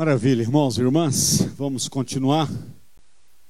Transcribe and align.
Maravilha, 0.00 0.40
irmãos 0.40 0.78
e 0.78 0.80
irmãs, 0.80 1.42
vamos 1.58 1.86
continuar 1.86 2.50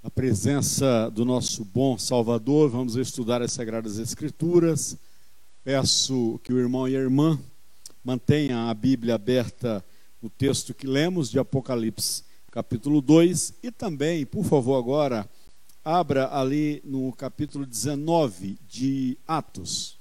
a 0.03 0.11
presença 0.11 1.09
do 1.09 1.25
nosso 1.25 1.65
bom 1.65 1.97
Salvador, 1.97 2.69
vamos 2.69 2.97
estudar 2.97 3.41
as 3.41 3.53
Sagradas 3.53 3.99
Escrituras. 3.99 4.99
Peço 5.63 6.41
que 6.43 6.53
o 6.53 6.59
irmão 6.59 6.89
e 6.89 6.97
a 6.97 6.99
irmã 6.99 7.39
mantenham 8.03 8.69
a 8.69 8.75
Bíblia 8.75 9.15
aberta 9.15 9.85
no 10.21 10.29
texto 10.29 10.75
que 10.75 10.89
lemos 10.89 11.31
de 11.31 11.39
Apocalipse, 11.39 12.25
capítulo 12.51 13.01
2, 13.01 13.55
e 13.63 13.71
também, 13.71 14.27
por 14.27 14.45
favor, 14.45 14.77
agora 14.77 15.31
abra 15.85 16.37
ali 16.37 16.83
no 16.85 17.13
capítulo 17.13 17.65
19 17.65 18.59
de 18.69 19.17
Atos. 19.25 20.00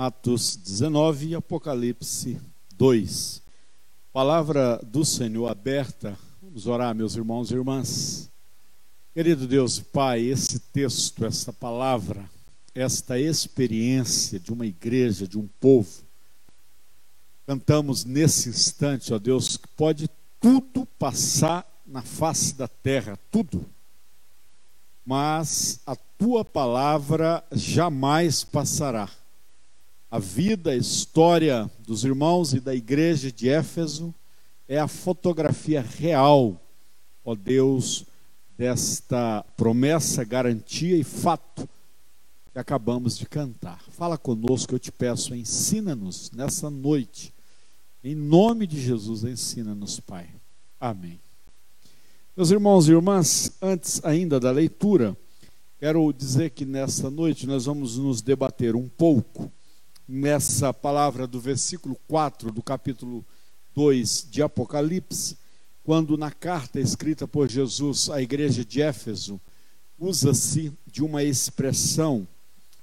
Atos 0.00 0.56
19 0.56 1.26
e 1.26 1.34
Apocalipse 1.34 2.40
2. 2.74 3.42
Palavra 4.10 4.80
do 4.82 5.04
Senhor 5.04 5.46
aberta. 5.46 6.18
Vamos 6.40 6.66
orar, 6.66 6.94
meus 6.94 7.16
irmãos 7.16 7.50
e 7.50 7.54
irmãs. 7.54 8.32
Querido 9.12 9.46
Deus 9.46 9.78
Pai, 9.78 10.22
esse 10.22 10.58
texto, 10.58 11.26
esta 11.26 11.52
palavra, 11.52 12.24
esta 12.74 13.20
experiência 13.20 14.40
de 14.40 14.50
uma 14.50 14.64
igreja, 14.64 15.28
de 15.28 15.38
um 15.38 15.46
povo, 15.60 16.02
cantamos 17.46 18.02
nesse 18.02 18.48
instante, 18.48 19.12
ó 19.12 19.18
Deus, 19.18 19.58
que 19.58 19.68
pode 19.68 20.08
tudo 20.40 20.86
passar 20.98 21.70
na 21.86 22.00
face 22.00 22.54
da 22.54 22.66
terra, 22.66 23.18
tudo. 23.30 23.66
Mas 25.04 25.82
a 25.84 25.94
tua 25.94 26.42
palavra 26.42 27.44
jamais 27.52 28.42
passará 28.42 29.19
a 30.10 30.18
vida, 30.18 30.72
a 30.72 30.76
história 30.76 31.70
dos 31.86 32.04
irmãos 32.04 32.52
e 32.52 32.58
da 32.58 32.74
igreja 32.74 33.30
de 33.30 33.48
Éfeso 33.48 34.12
é 34.66 34.76
a 34.76 34.88
fotografia 34.88 35.80
real, 35.80 36.60
ó 37.24 37.34
Deus, 37.36 38.04
desta 38.58 39.44
promessa, 39.56 40.24
garantia 40.24 40.96
e 40.96 41.04
fato 41.04 41.68
que 42.52 42.58
acabamos 42.58 43.16
de 43.16 43.26
cantar. 43.26 43.80
Fala 43.90 44.18
conosco, 44.18 44.74
eu 44.74 44.80
te 44.80 44.90
peço, 44.90 45.32
ensina-nos 45.32 46.32
nessa 46.32 46.68
noite. 46.68 47.32
Em 48.02 48.16
nome 48.16 48.66
de 48.66 48.80
Jesus, 48.80 49.22
ensina-nos, 49.22 50.00
Pai. 50.00 50.28
Amém. 50.80 51.20
Meus 52.36 52.50
irmãos 52.50 52.88
e 52.88 52.92
irmãs, 52.92 53.52
antes 53.62 54.04
ainda 54.04 54.40
da 54.40 54.50
leitura, 54.50 55.16
quero 55.78 56.12
dizer 56.12 56.50
que 56.50 56.64
nessa 56.64 57.08
noite 57.10 57.46
nós 57.46 57.66
vamos 57.66 57.96
nos 57.96 58.20
debater 58.20 58.74
um 58.74 58.88
pouco 58.88 59.52
nessa 60.10 60.74
palavra 60.74 61.24
do 61.24 61.38
versículo 61.38 61.96
4 62.08 62.50
do 62.50 62.60
capítulo 62.60 63.24
2 63.76 64.26
de 64.28 64.42
Apocalipse, 64.42 65.38
quando 65.84 66.18
na 66.18 66.32
carta 66.32 66.80
escrita 66.80 67.28
por 67.28 67.48
Jesus 67.48 68.10
à 68.10 68.20
igreja 68.20 68.64
de 68.64 68.82
Éfeso, 68.82 69.40
usa-se 69.96 70.72
de 70.84 71.04
uma 71.04 71.22
expressão 71.22 72.26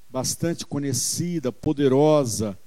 bastante 0.09 0.65
conhecida, 0.65 1.51
poderosa 1.51 2.57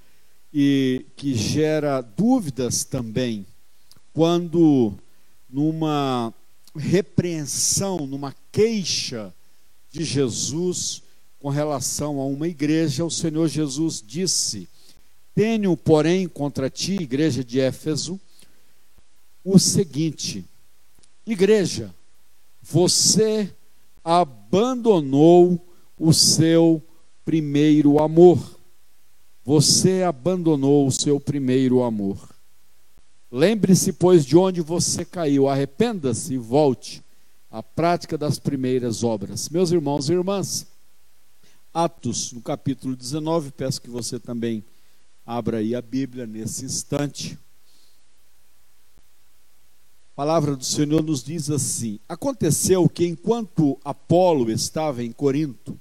e 0.52 1.06
que 1.16 1.34
gera 1.34 2.02
dúvidas 2.02 2.84
também, 2.84 3.46
quando 4.12 4.92
numa 5.48 6.34
repreensão, 6.76 8.06
numa 8.06 8.34
queixa 8.52 9.34
de 9.90 10.04
Jesus, 10.04 11.02
com 11.40 11.48
relação 11.48 12.20
a 12.20 12.26
uma 12.26 12.46
igreja, 12.46 13.04
o 13.04 13.10
Senhor 13.10 13.48
Jesus 13.48 14.04
disse: 14.06 14.68
Tenho, 15.34 15.74
porém, 15.76 16.28
contra 16.28 16.68
ti, 16.68 16.92
igreja 16.94 17.42
de 17.42 17.58
Éfeso, 17.58 18.20
o 19.42 19.58
seguinte: 19.58 20.44
Igreja, 21.26 21.94
você 22.62 23.52
abandonou 24.04 25.58
o 25.98 26.12
seu 26.12 26.82
primeiro 27.24 27.98
amor. 28.02 28.58
Você 29.42 30.02
abandonou 30.02 30.86
o 30.86 30.92
seu 30.92 31.18
primeiro 31.18 31.82
amor. 31.82 32.18
Lembre-se, 33.32 33.92
pois, 33.94 34.26
de 34.26 34.36
onde 34.36 34.60
você 34.60 35.04
caiu. 35.04 35.48
Arrependa-se 35.48 36.34
e 36.34 36.38
volte 36.38 37.02
à 37.50 37.62
prática 37.62 38.18
das 38.18 38.38
primeiras 38.38 39.02
obras. 39.02 39.48
Meus 39.48 39.70
irmãos 39.70 40.08
e 40.08 40.12
irmãs, 40.12 40.66
Atos, 41.72 42.32
no 42.32 42.40
capítulo 42.40 42.96
19, 42.96 43.52
peço 43.52 43.80
que 43.80 43.88
você 43.88 44.18
também 44.18 44.64
abra 45.24 45.58
aí 45.58 45.72
a 45.76 45.80
Bíblia 45.80 46.26
nesse 46.26 46.64
instante. 46.64 47.38
A 50.12 50.16
palavra 50.16 50.56
do 50.56 50.64
Senhor 50.64 51.00
nos 51.00 51.22
diz 51.22 51.48
assim: 51.48 52.00
Aconteceu 52.08 52.88
que 52.88 53.06
enquanto 53.06 53.78
Apolo 53.84 54.50
estava 54.50 55.04
em 55.04 55.12
Corinto, 55.12 55.78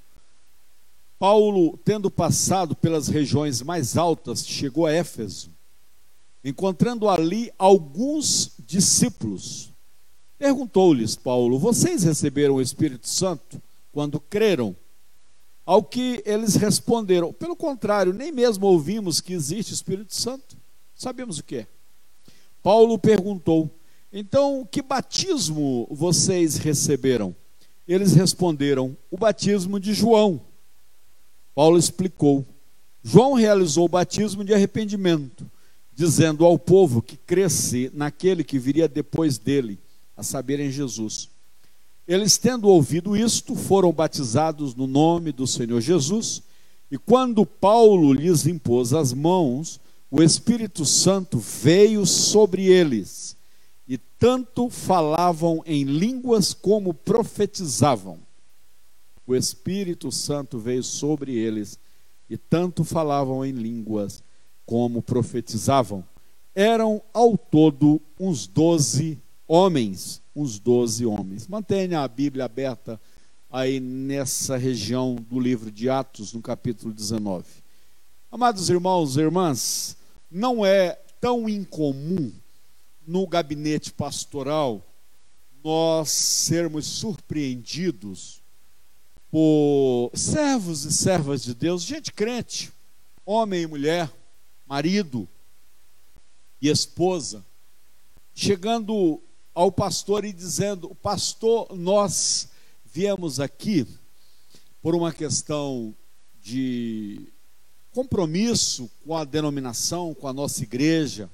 Paulo, 1.18 1.76
tendo 1.84 2.12
passado 2.12 2.76
pelas 2.76 3.08
regiões 3.08 3.64
mais 3.64 3.98
altas, 3.98 4.46
chegou 4.46 4.86
a 4.86 4.94
Éfeso, 4.94 5.50
encontrando 6.46 7.10
ali 7.10 7.52
alguns 7.58 8.52
discípulos. 8.60 9.74
Perguntou-lhes 10.38 11.16
Paulo: 11.16 11.58
Vocês 11.58 12.04
receberam 12.04 12.56
o 12.56 12.62
Espírito 12.62 13.08
Santo 13.08 13.60
quando 13.92 14.20
creram? 14.20 14.76
Ao 15.70 15.84
que 15.84 16.24
eles 16.26 16.56
responderam: 16.56 17.32
pelo 17.32 17.56
contrário, 17.56 18.12
nem 18.12 18.32
mesmo 18.32 18.66
ouvimos 18.66 19.22
que 19.22 19.34
existe 19.34 19.72
Espírito 19.72 20.16
Santo. 20.16 20.58
Sabemos 20.96 21.38
o 21.38 21.44
que 21.44 21.58
é. 21.58 21.68
Paulo 22.64 22.98
perguntou: 22.98 23.70
então, 24.12 24.68
que 24.72 24.82
batismo 24.82 25.88
vocês 25.92 26.58
receberam? 26.58 27.36
Eles 27.88 28.14
responderam: 28.14 28.98
o 29.12 29.16
batismo 29.16 29.80
de 29.80 29.94
João. 29.94 30.42
Paulo 31.54 31.78
explicou: 31.78 32.44
João 33.04 33.34
realizou 33.34 33.86
o 33.86 33.90
batismo 33.90 34.44
de 34.44 34.56
arrependimento, 34.56 35.46
dizendo 35.94 36.46
ao 36.46 36.58
povo 36.58 37.00
que 37.00 37.16
cresce 37.16 37.92
naquele 37.94 38.44
que 38.44 38.58
viria 38.58 38.88
depois 38.88 39.38
dele, 39.38 39.78
a 40.18 40.24
saber, 40.24 40.60
em 40.60 40.72
Jesus. 40.72 41.30
Eles, 42.10 42.40
tendo 42.40 42.68
ouvido 42.68 43.16
isto, 43.16 43.54
foram 43.54 43.92
batizados 43.92 44.74
no 44.74 44.88
nome 44.88 45.32
do 45.32 45.46
Senhor 45.46 45.80
Jesus, 45.80 46.42
e 46.90 46.98
quando 46.98 47.46
Paulo 47.46 48.12
lhes 48.12 48.48
impôs 48.48 48.94
as 48.94 49.14
mãos, 49.14 49.80
o 50.10 50.24
Espírito 50.24 50.88
Santo 50.88 51.38
veio 51.38 52.08
sobre 52.08 52.66
eles, 52.66 53.38
e 53.88 53.96
tanto 53.96 54.72
falavam 54.72 55.62
em 55.68 55.84
línguas 55.84 56.52
como 56.52 56.96
profetizavam. 56.96 58.18
O 59.28 59.36
Espírito 59.36 60.12
Santo 60.12 60.58
veio 60.58 60.82
sobre 60.82 61.36
eles, 61.36 61.78
e 62.28 62.38
tanto 62.38 62.84
falavam 62.84 63.46
em 63.46 63.52
línguas 63.52 64.24
como 64.66 65.04
profetizavam. 65.04 66.04
Eram 66.56 67.04
ao 67.14 67.38
todo 67.38 68.02
uns 68.20 68.48
doze 68.48 69.22
homens 69.52 70.22
uns 70.36 70.60
doze 70.60 71.08
homens. 71.08 71.48
Mantenha 71.48 72.02
a 72.02 72.08
Bíblia 72.08 72.46
aberta 72.46 73.02
aí 73.50 73.80
nessa 73.80 74.56
região 74.56 75.16
do 75.16 75.40
livro 75.40 75.72
de 75.72 75.90
Atos, 75.90 76.34
no 76.34 76.42
capítulo 76.42 76.94
19. 76.94 77.46
Amados 78.32 78.70
irmãos 78.70 79.18
e 79.18 79.22
irmãs, 79.22 79.98
não 80.30 80.64
é 80.64 80.92
tão 81.20 81.50
incomum 81.50 82.32
no 83.08 83.26
gabinete 83.26 83.92
pastoral 83.92 84.86
nós 85.64 86.12
sermos 86.12 86.86
surpreendidos 86.86 88.44
por 89.32 90.12
servos 90.14 90.86
e 90.86 90.94
servas 90.94 91.42
de 91.44 91.56
Deus, 91.56 91.82
gente 91.82 92.14
crente, 92.14 92.72
homem 93.26 93.64
e 93.64 93.68
mulher, 93.68 94.12
marido 94.68 95.28
e 96.62 96.70
esposa, 96.70 97.44
chegando 98.34 99.22
ao 99.60 99.70
pastor 99.70 100.24
e 100.24 100.32
dizendo: 100.32 100.96
Pastor, 100.96 101.76
nós 101.76 102.48
viemos 102.86 103.42
aqui 103.42 103.86
por 104.82 104.96
uma 104.96 105.12
questão 105.12 105.94
de 106.42 107.28
compromisso 107.92 108.90
com 109.04 109.18
a 109.18 109.26
denominação, 109.26 110.14
com 110.14 110.30
a 110.30 110.34
nossa 110.34 110.64
igreja, 110.64 111.30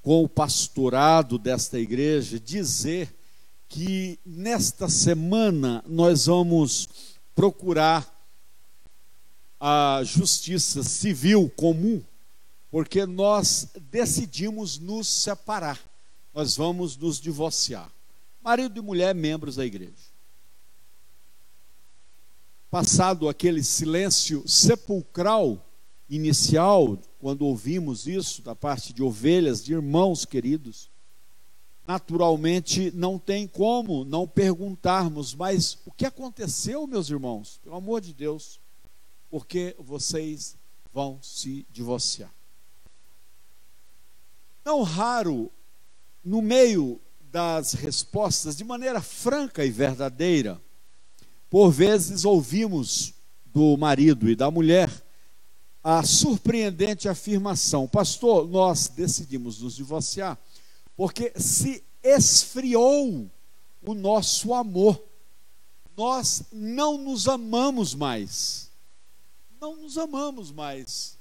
com 0.00 0.24
o 0.24 0.28
pastorado 0.28 1.36
desta 1.36 1.78
igreja, 1.78 2.40
dizer 2.40 3.14
que 3.68 4.18
nesta 4.24 4.88
semana 4.88 5.84
nós 5.86 6.24
vamos 6.24 6.88
procurar 7.34 8.10
a 9.60 10.00
justiça 10.02 10.82
civil 10.82 11.52
comum, 11.54 12.02
porque 12.70 13.04
nós 13.04 13.68
decidimos 13.90 14.78
nos 14.78 15.06
separar 15.06 15.87
nós 16.32 16.56
vamos 16.56 16.96
nos 16.96 17.20
divorciar. 17.20 17.92
Marido 18.42 18.78
e 18.78 18.82
mulher, 18.82 19.14
membros 19.14 19.56
da 19.56 19.66
igreja. 19.66 20.08
passado 22.70 23.28
aquele 23.28 23.62
silêncio 23.62 24.46
sepulcral 24.46 25.64
inicial, 26.08 26.98
quando 27.18 27.46
ouvimos 27.46 28.06
isso 28.06 28.42
da 28.42 28.54
parte 28.54 28.92
de 28.92 29.02
ovelhas, 29.02 29.62
de 29.64 29.72
irmãos 29.72 30.24
queridos, 30.24 30.90
naturalmente 31.86 32.90
não 32.94 33.18
tem 33.18 33.46
como 33.46 34.04
não 34.04 34.28
perguntarmos, 34.28 35.34
mas 35.34 35.78
o 35.86 35.90
que 35.90 36.04
aconteceu, 36.04 36.86
meus 36.86 37.08
irmãos? 37.08 37.58
Pelo 37.62 37.76
amor 37.76 38.00
de 38.00 38.12
Deus, 38.12 38.60
porque 39.30 39.74
vocês 39.78 40.56
vão 40.92 41.18
se 41.22 41.66
divorciar. 41.70 42.32
Não 44.64 44.82
raro, 44.82 45.50
no 46.24 46.42
meio 46.42 47.00
das 47.20 47.72
respostas, 47.72 48.56
de 48.56 48.64
maneira 48.64 49.00
franca 49.00 49.64
e 49.64 49.70
verdadeira, 49.70 50.60
por 51.50 51.70
vezes 51.70 52.24
ouvimos 52.24 53.14
do 53.46 53.76
marido 53.76 54.28
e 54.28 54.36
da 54.36 54.50
mulher 54.50 54.90
a 55.82 56.02
surpreendente 56.02 57.08
afirmação: 57.08 57.88
Pastor, 57.88 58.48
nós 58.48 58.88
decidimos 58.88 59.60
nos 59.60 59.76
divorciar 59.76 60.38
porque 60.98 61.32
se 61.36 61.84
esfriou 62.02 63.30
o 63.80 63.94
nosso 63.94 64.52
amor. 64.52 65.00
Nós 65.96 66.42
não 66.52 66.98
nos 66.98 67.28
amamos 67.28 67.94
mais. 67.94 68.68
Não 69.60 69.76
nos 69.76 69.96
amamos 69.96 70.50
mais. 70.50 71.16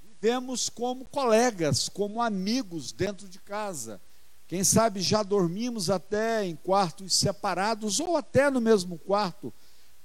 Vivemos 0.00 0.68
como 0.68 1.04
colegas, 1.04 1.88
como 1.88 2.22
amigos 2.22 2.92
dentro 2.92 3.28
de 3.28 3.40
casa. 3.40 4.00
Quem 4.48 4.64
sabe 4.64 5.02
já 5.02 5.22
dormimos 5.22 5.90
até 5.90 6.46
em 6.46 6.56
quartos 6.56 7.14
separados 7.14 8.00
ou 8.00 8.16
até 8.16 8.50
no 8.50 8.62
mesmo 8.62 8.98
quarto, 8.98 9.52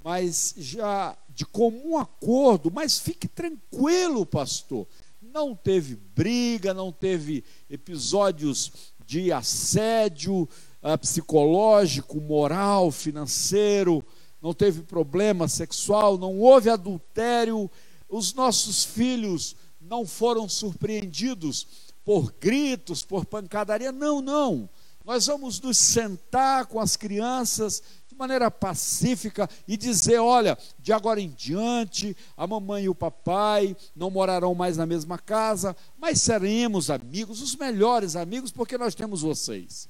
mas 0.04 0.54
já 0.58 1.18
de 1.30 1.46
comum 1.46 1.98
acordo. 1.98 2.70
Mas 2.70 3.00
fique 3.00 3.26
tranquilo, 3.26 4.26
pastor. 4.26 4.86
Não 5.22 5.56
teve 5.56 5.96
briga, 5.96 6.74
não 6.74 6.92
teve 6.92 7.42
episódios 7.70 8.74
de 9.06 9.32
assédio 9.32 10.42
uh, 10.42 10.98
psicológico, 11.00 12.20
moral, 12.20 12.92
financeiro, 12.92 14.06
não 14.42 14.54
teve 14.54 14.82
problema 14.84 15.48
sexual, 15.48 16.18
não 16.18 16.38
houve 16.38 16.70
adultério. 16.70 17.72
Os 18.10 18.34
nossos 18.34 18.84
filhos 18.84 19.56
não 19.80 20.06
foram 20.06 20.50
surpreendidos 20.50 21.93
por 22.04 22.32
gritos, 22.34 23.04
por 23.04 23.26
pancadaria. 23.26 23.92
Não, 23.92 24.22
não. 24.22 24.70
Nós 25.04 25.28
vamos 25.28 25.60
nos 25.60 25.78
sentar 25.78 26.66
com 26.66 26.80
as 26.80 26.96
crianças 26.96 27.84
de 28.08 28.16
maneira 28.16 28.50
pacífica 28.50 29.50
e 29.68 29.76
dizer: 29.76 30.20
olha, 30.20 30.58
de 30.80 30.94
agora 30.94 31.20
em 31.20 31.30
diante, 31.30 32.16
a 32.38 32.48
mamãe 32.48 32.86
e 32.86 32.90
o 32.90 32.96
papai 32.96 33.76
não 33.96 34.10
morarão 34.10 34.56
mais 34.56 34.78
na 34.78 34.86
mesma 34.86 35.18
casa, 35.18 35.76
mas 35.98 36.22
seremos 36.22 36.90
amigos, 36.90 37.42
os 37.42 37.56
melhores 37.56 38.16
amigos, 38.16 38.52
porque 38.52 38.78
nós 38.78 38.96
temos 38.96 39.22
vocês. 39.22 39.90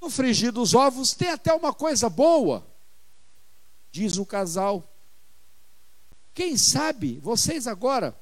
No 0.00 0.10
frigir 0.10 0.50
dos 0.50 0.74
ovos 0.74 1.14
tem 1.14 1.28
até 1.28 1.54
uma 1.54 1.72
coisa 1.72 2.10
boa, 2.10 2.66
diz 3.92 4.16
o 4.16 4.26
casal. 4.26 4.90
Quem 6.34 6.56
sabe 6.56 7.20
vocês 7.20 7.68
agora 7.68 8.14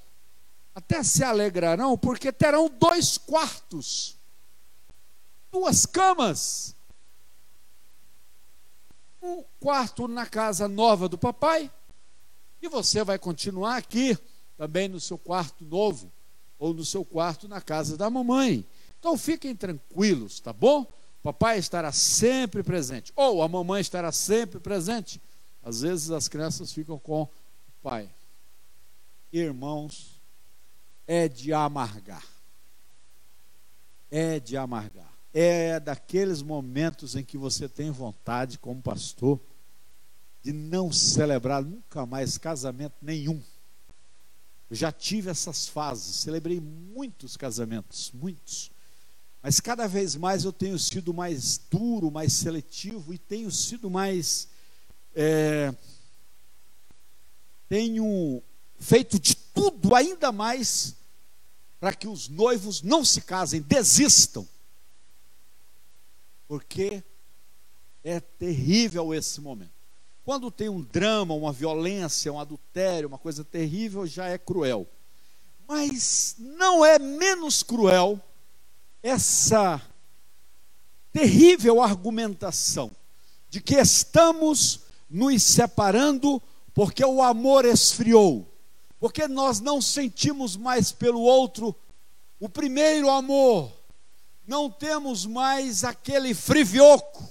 até 0.74 1.02
se 1.02 1.22
alegrarão, 1.22 1.96
porque 1.98 2.32
terão 2.32 2.68
dois 2.68 3.18
quartos, 3.18 4.16
duas 5.50 5.84
camas. 5.84 6.74
Um 9.20 9.44
quarto 9.60 10.08
na 10.08 10.26
casa 10.26 10.66
nova 10.66 11.08
do 11.08 11.16
papai, 11.16 11.70
e 12.60 12.68
você 12.68 13.04
vai 13.04 13.18
continuar 13.18 13.76
aqui, 13.76 14.18
também 14.56 14.88
no 14.88 15.00
seu 15.00 15.18
quarto 15.18 15.64
novo, 15.64 16.12
ou 16.58 16.72
no 16.72 16.84
seu 16.84 17.04
quarto 17.04 17.46
na 17.48 17.60
casa 17.60 17.96
da 17.96 18.08
mamãe. 18.08 18.66
Então 18.98 19.16
fiquem 19.16 19.54
tranquilos, 19.54 20.40
tá 20.40 20.52
bom? 20.52 20.86
Papai 21.22 21.58
estará 21.58 21.92
sempre 21.92 22.62
presente, 22.62 23.12
ou 23.14 23.42
a 23.42 23.48
mamãe 23.48 23.80
estará 23.80 24.10
sempre 24.10 24.58
presente. 24.58 25.20
Às 25.62 25.82
vezes 25.82 26.10
as 26.10 26.26
crianças 26.26 26.72
ficam 26.72 26.98
com 26.98 27.28
Pai, 27.82 28.08
irmãos, 29.32 30.11
é 31.06 31.28
de 31.28 31.52
amargar. 31.52 32.24
É 34.10 34.38
de 34.38 34.56
amargar. 34.56 35.12
É 35.32 35.80
daqueles 35.80 36.42
momentos 36.42 37.16
em 37.16 37.24
que 37.24 37.38
você 37.38 37.68
tem 37.68 37.90
vontade, 37.90 38.58
como 38.58 38.82
pastor, 38.82 39.40
de 40.42 40.52
não 40.52 40.92
celebrar 40.92 41.62
nunca 41.62 42.04
mais 42.04 42.36
casamento 42.36 42.96
nenhum. 43.00 43.42
Eu 44.68 44.76
já 44.76 44.90
tive 44.90 45.30
essas 45.30 45.68
fases, 45.68 46.16
celebrei 46.16 46.60
muitos 46.60 47.36
casamentos, 47.36 48.10
muitos. 48.12 48.70
Mas 49.42 49.60
cada 49.60 49.86
vez 49.86 50.16
mais 50.16 50.44
eu 50.44 50.52
tenho 50.52 50.78
sido 50.78 51.12
mais 51.12 51.58
duro, 51.70 52.10
mais 52.10 52.32
seletivo 52.32 53.12
e 53.12 53.18
tenho 53.18 53.50
sido 53.50 53.90
mais. 53.90 54.48
É, 55.14 55.74
tenho 57.68 58.42
feito 58.78 59.18
de 59.18 59.34
tudo 59.52 59.94
ainda 59.94 60.32
mais 60.32 60.94
para 61.80 61.94
que 61.94 62.06
os 62.06 62.28
noivos 62.28 62.82
não 62.82 63.04
se 63.04 63.20
casem, 63.20 63.60
desistam. 63.60 64.46
Porque 66.46 67.02
é 68.04 68.20
terrível 68.20 69.12
esse 69.14 69.40
momento. 69.40 69.72
Quando 70.24 70.50
tem 70.50 70.68
um 70.68 70.80
drama, 70.80 71.34
uma 71.34 71.52
violência, 71.52 72.32
um 72.32 72.38
adultério, 72.38 73.08
uma 73.08 73.18
coisa 73.18 73.44
terrível, 73.44 74.06
já 74.06 74.28
é 74.28 74.38
cruel. 74.38 74.86
Mas 75.66 76.36
não 76.38 76.84
é 76.84 76.98
menos 76.98 77.62
cruel 77.62 78.20
essa 79.02 79.82
terrível 81.12 81.82
argumentação 81.82 82.90
de 83.50 83.60
que 83.60 83.74
estamos 83.74 84.80
nos 85.10 85.42
separando 85.42 86.40
porque 86.72 87.04
o 87.04 87.20
amor 87.20 87.64
esfriou, 87.64 88.50
porque 89.02 89.26
nós 89.26 89.58
não 89.58 89.82
sentimos 89.82 90.56
mais 90.56 90.92
pelo 90.92 91.22
outro 91.22 91.74
o 92.38 92.48
primeiro 92.48 93.10
amor, 93.10 93.72
não 94.46 94.70
temos 94.70 95.26
mais 95.26 95.82
aquele 95.82 96.32
frivioco, 96.32 97.28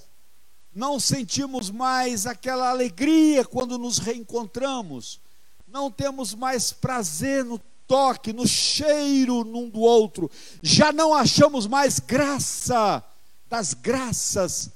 não 0.74 1.00
sentimos 1.00 1.70
mais 1.70 2.26
aquela 2.26 2.68
alegria 2.68 3.42
quando 3.42 3.78
nos 3.78 3.96
reencontramos, 3.96 5.18
não 5.66 5.90
temos 5.90 6.34
mais 6.34 6.74
prazer 6.74 7.42
no 7.42 7.58
toque, 7.86 8.34
no 8.34 8.46
cheiro 8.46 9.42
num 9.42 9.70
do 9.70 9.80
outro, 9.80 10.30
já 10.62 10.92
não 10.92 11.14
achamos 11.14 11.66
mais 11.66 11.98
graça 11.98 13.02
das 13.48 13.72
graças, 13.72 14.70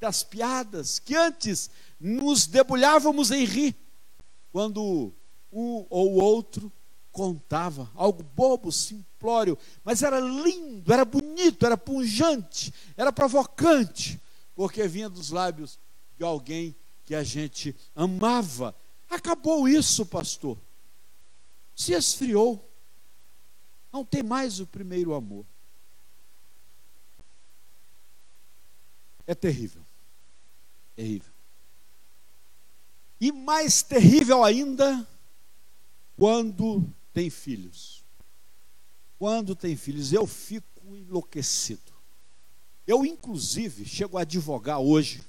das 0.00 0.22
piadas 0.22 0.98
que 0.98 1.14
antes 1.14 1.68
nos 2.00 2.46
debulhávamos 2.46 3.30
em 3.30 3.44
rir. 3.44 3.76
Quando 4.50 5.12
um 5.52 5.86
ou 5.90 6.14
outro 6.14 6.72
contava 7.12 7.90
algo 7.94 8.22
bobo, 8.22 8.72
simplório, 8.72 9.58
mas 9.84 10.02
era 10.02 10.18
lindo, 10.18 10.92
era 10.92 11.04
bonito, 11.04 11.66
era 11.66 11.76
punjante, 11.76 12.72
era 12.96 13.12
provocante, 13.12 14.20
porque 14.54 14.88
vinha 14.88 15.10
dos 15.10 15.30
lábios 15.30 15.78
de 16.16 16.24
alguém 16.24 16.74
que 17.04 17.14
a 17.14 17.22
gente 17.22 17.76
amava. 17.94 18.74
Acabou 19.10 19.68
isso, 19.68 20.06
pastor. 20.06 20.56
Se 21.76 21.92
esfriou. 21.92 22.68
Não 23.92 24.04
tem 24.04 24.22
mais 24.22 24.58
o 24.58 24.66
primeiro 24.66 25.12
amor. 25.12 25.44
É 29.26 29.34
terrível. 29.34 29.82
Terrível. 30.96 31.32
E 33.20 33.30
mais 33.30 33.82
terrível 33.82 34.42
ainda, 34.42 35.06
quando 36.22 36.88
tem 37.12 37.28
filhos. 37.28 38.04
Quando 39.18 39.56
tem 39.56 39.74
filhos, 39.74 40.12
eu 40.12 40.24
fico 40.24 40.94
enlouquecido. 40.94 41.92
Eu, 42.86 43.04
inclusive, 43.04 43.84
chego 43.84 44.16
a 44.16 44.20
advogar 44.20 44.78
hoje 44.78 45.20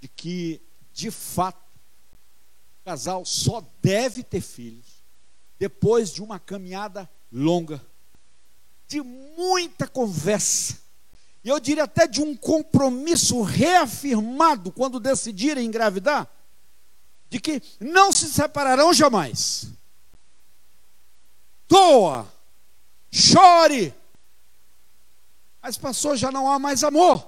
de 0.00 0.08
que, 0.08 0.62
de 0.94 1.10
fato, 1.10 1.62
o 2.80 2.84
casal 2.86 3.22
só 3.26 3.62
deve 3.82 4.22
ter 4.22 4.40
filhos 4.40 5.04
depois 5.58 6.10
de 6.10 6.22
uma 6.22 6.40
caminhada 6.40 7.06
longa, 7.30 7.84
de 8.88 9.02
muita 9.02 9.86
conversa, 9.86 10.78
e 11.44 11.50
eu 11.50 11.60
diria 11.60 11.84
até 11.84 12.06
de 12.06 12.22
um 12.22 12.34
compromisso 12.34 13.42
reafirmado 13.42 14.72
quando 14.72 14.98
decidirem 14.98 15.66
engravidar, 15.66 16.34
de 17.28 17.40
que 17.40 17.62
não 17.80 18.12
se 18.12 18.26
separarão 18.30 18.92
jamais. 18.92 19.66
Doa, 21.68 22.26
chore, 23.10 23.92
mas 25.62 25.76
passou, 25.76 26.16
já 26.16 26.30
não 26.30 26.50
há 26.50 26.58
mais 26.58 26.84
amor. 26.84 27.26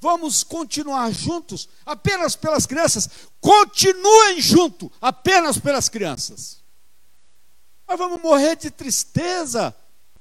vamos 0.00 0.42
continuar 0.44 1.10
juntos 1.10 1.68
apenas 1.84 2.36
pelas 2.36 2.64
crianças. 2.64 3.10
Continuem 3.40 4.40
junto 4.40 4.90
apenas 5.00 5.58
pelas 5.58 5.88
crianças. 5.88 6.62
Mas 7.86 7.98
vamos 7.98 8.22
morrer 8.22 8.56
de 8.56 8.70
tristeza, 8.70 9.74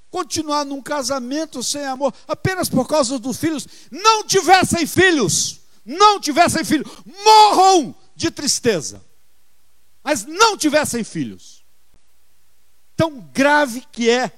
continuar 0.09 0.65
num 0.65 0.81
casamento 0.81 1.61
sem 1.61 1.85
amor, 1.85 2.13
apenas 2.27 2.69
por 2.69 2.87
causa 2.87 3.19
dos 3.19 3.37
filhos. 3.37 3.67
Não 3.91 4.23
tivessem 4.23 4.85
filhos, 4.85 5.61
não 5.85 6.19
tivessem 6.19 6.65
filhos, 6.65 6.91
morram 7.23 7.95
de 8.17 8.31
tristeza, 8.31 9.05
mas 10.03 10.25
não 10.25 10.57
tivessem 10.57 11.03
filhos. 11.03 11.63
Tão 12.95 13.19
grave 13.31 13.85
que 13.91 14.09
é 14.09 14.31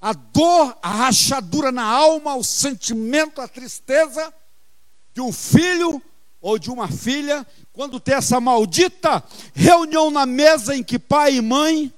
a 0.00 0.12
dor, 0.12 0.76
a 0.82 0.90
rachadura 0.90 1.70
na 1.70 1.84
alma, 1.84 2.34
o 2.34 2.42
sentimento, 2.42 3.40
a 3.40 3.46
tristeza 3.46 4.34
de 5.14 5.20
um 5.20 5.32
filho 5.32 6.02
ou 6.40 6.58
de 6.58 6.70
uma 6.70 6.88
filha, 6.88 7.46
quando 7.72 8.00
tem 8.00 8.16
essa 8.16 8.40
maldita 8.40 9.22
reunião 9.54 10.10
na 10.10 10.26
mesa 10.26 10.74
em 10.74 10.82
que 10.82 10.98
pai 10.98 11.36
e 11.36 11.40
mãe 11.40 11.94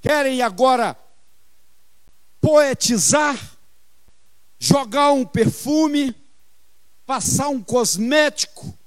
querem 0.00 0.42
agora 0.42 0.96
poetizar, 2.40 3.36
jogar 4.60 5.10
um 5.10 5.26
perfume, 5.26 6.14
passar 7.04 7.48
um 7.48 7.60
cosmético 7.60 8.78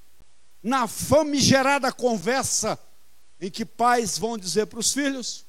na 0.63 0.87
famigerada 0.87 1.91
conversa 1.91 2.79
em 3.41 3.51
que 3.51 3.65
pais 3.65 4.17
vão 4.17 4.37
dizer 4.37 4.67
para 4.67 4.79
os 4.79 4.93
filhos: 4.93 5.45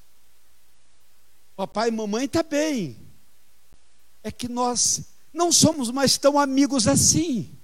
Papai 1.55 1.87
e 1.87 1.91
mamãe 1.91 2.25
está 2.25 2.43
bem, 2.43 2.99
é 4.21 4.29
que 4.29 4.49
nós 4.49 5.01
não 5.33 5.51
somos 5.51 5.89
mais 5.89 6.17
tão 6.17 6.37
amigos 6.37 6.87
assim. 6.87 7.57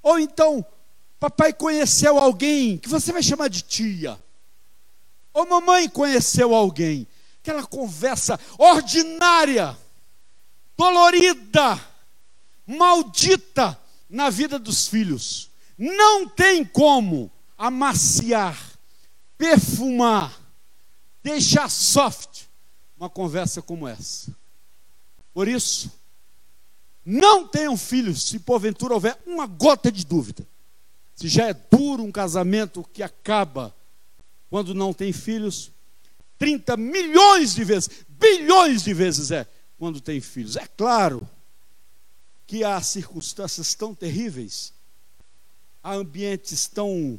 Ou 0.00 0.18
então, 0.18 0.64
papai 1.18 1.52
conheceu 1.52 2.18
alguém 2.18 2.78
que 2.78 2.88
você 2.88 3.12
vai 3.12 3.22
chamar 3.22 3.48
de 3.48 3.62
tia. 3.62 4.18
Ou 5.32 5.46
mamãe 5.46 5.88
conheceu 5.88 6.54
alguém. 6.54 7.06
Aquela 7.40 7.66
conversa 7.66 8.38
ordinária, 8.56 9.76
dolorida, 10.76 11.80
maldita 12.66 13.80
na 14.08 14.30
vida 14.30 14.58
dos 14.58 14.86
filhos. 14.86 15.51
Não 15.82 16.28
tem 16.28 16.64
como 16.64 17.28
amaciar, 17.58 18.56
perfumar, 19.36 20.40
deixar 21.20 21.68
soft 21.68 22.44
uma 22.96 23.10
conversa 23.10 23.60
como 23.60 23.88
essa. 23.88 24.32
Por 25.34 25.48
isso, 25.48 25.90
não 27.04 27.48
tenham 27.48 27.76
filhos, 27.76 28.28
se 28.28 28.38
porventura 28.38 28.94
houver 28.94 29.18
uma 29.26 29.44
gota 29.44 29.90
de 29.90 30.06
dúvida. 30.06 30.46
Se 31.16 31.26
já 31.26 31.48
é 31.48 31.52
duro 31.52 32.04
um 32.04 32.12
casamento 32.12 32.84
que 32.92 33.02
acaba 33.02 33.74
quando 34.48 34.74
não 34.74 34.92
tem 34.92 35.12
filhos, 35.12 35.72
30 36.38 36.76
milhões 36.76 37.56
de 37.56 37.64
vezes, 37.64 37.90
bilhões 38.08 38.84
de 38.84 38.94
vezes 38.94 39.32
é 39.32 39.48
quando 39.76 40.00
tem 40.00 40.20
filhos. 40.20 40.54
É 40.54 40.66
claro 40.76 41.28
que 42.46 42.62
há 42.62 42.80
circunstâncias 42.80 43.74
tão 43.74 43.92
terríveis, 43.92 44.72
há 45.82 45.94
ambientes 45.94 46.66
tão 46.66 47.18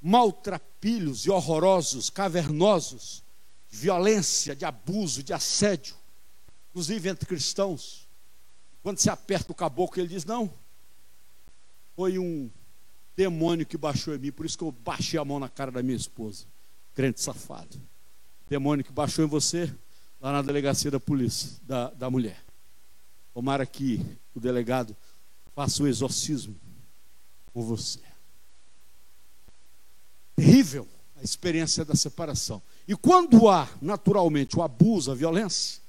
maltrapilhos 0.00 1.26
e 1.26 1.30
horrorosos, 1.30 2.10
cavernosos, 2.10 3.22
de 3.68 3.76
violência, 3.76 4.56
de 4.56 4.64
abuso, 4.64 5.22
de 5.22 5.32
assédio, 5.32 5.94
inclusive 6.70 7.08
entre 7.08 7.26
cristãos 7.26 8.08
quando 8.82 8.98
se 8.98 9.10
aperta 9.10 9.52
o 9.52 9.54
caboclo, 9.54 10.00
ele 10.00 10.08
diz: 10.08 10.24
Não, 10.24 10.52
foi 11.94 12.18
um 12.18 12.50
demônio 13.16 13.66
que 13.66 13.76
baixou 13.76 14.14
em 14.14 14.18
mim, 14.18 14.32
por 14.32 14.46
isso 14.46 14.56
que 14.56 14.64
eu 14.64 14.72
baixei 14.72 15.18
a 15.18 15.24
mão 15.24 15.38
na 15.38 15.48
cara 15.48 15.70
da 15.70 15.82
minha 15.82 15.96
esposa, 15.96 16.46
crente 16.94 17.20
safado. 17.20 17.80
Demônio 18.48 18.84
que 18.84 18.92
baixou 18.92 19.24
em 19.24 19.28
você, 19.28 19.72
lá 20.20 20.32
na 20.32 20.42
delegacia 20.42 20.90
da 20.90 20.98
polícia, 20.98 21.60
da, 21.62 21.90
da 21.90 22.10
mulher. 22.10 22.42
Tomara 23.32 23.64
que 23.64 24.04
o 24.34 24.40
delegado 24.40 24.96
faça 25.54 25.82
o 25.82 25.86
exorcismo 25.86 26.56
com 27.52 27.62
você. 27.62 28.00
Terrível 30.36 30.88
a 31.20 31.22
experiência 31.22 31.84
da 31.84 31.94
separação. 31.94 32.62
E 32.88 32.96
quando 32.96 33.48
há, 33.48 33.68
naturalmente, 33.80 34.58
o 34.58 34.62
abuso, 34.62 35.12
a 35.12 35.14
violência, 35.14 35.80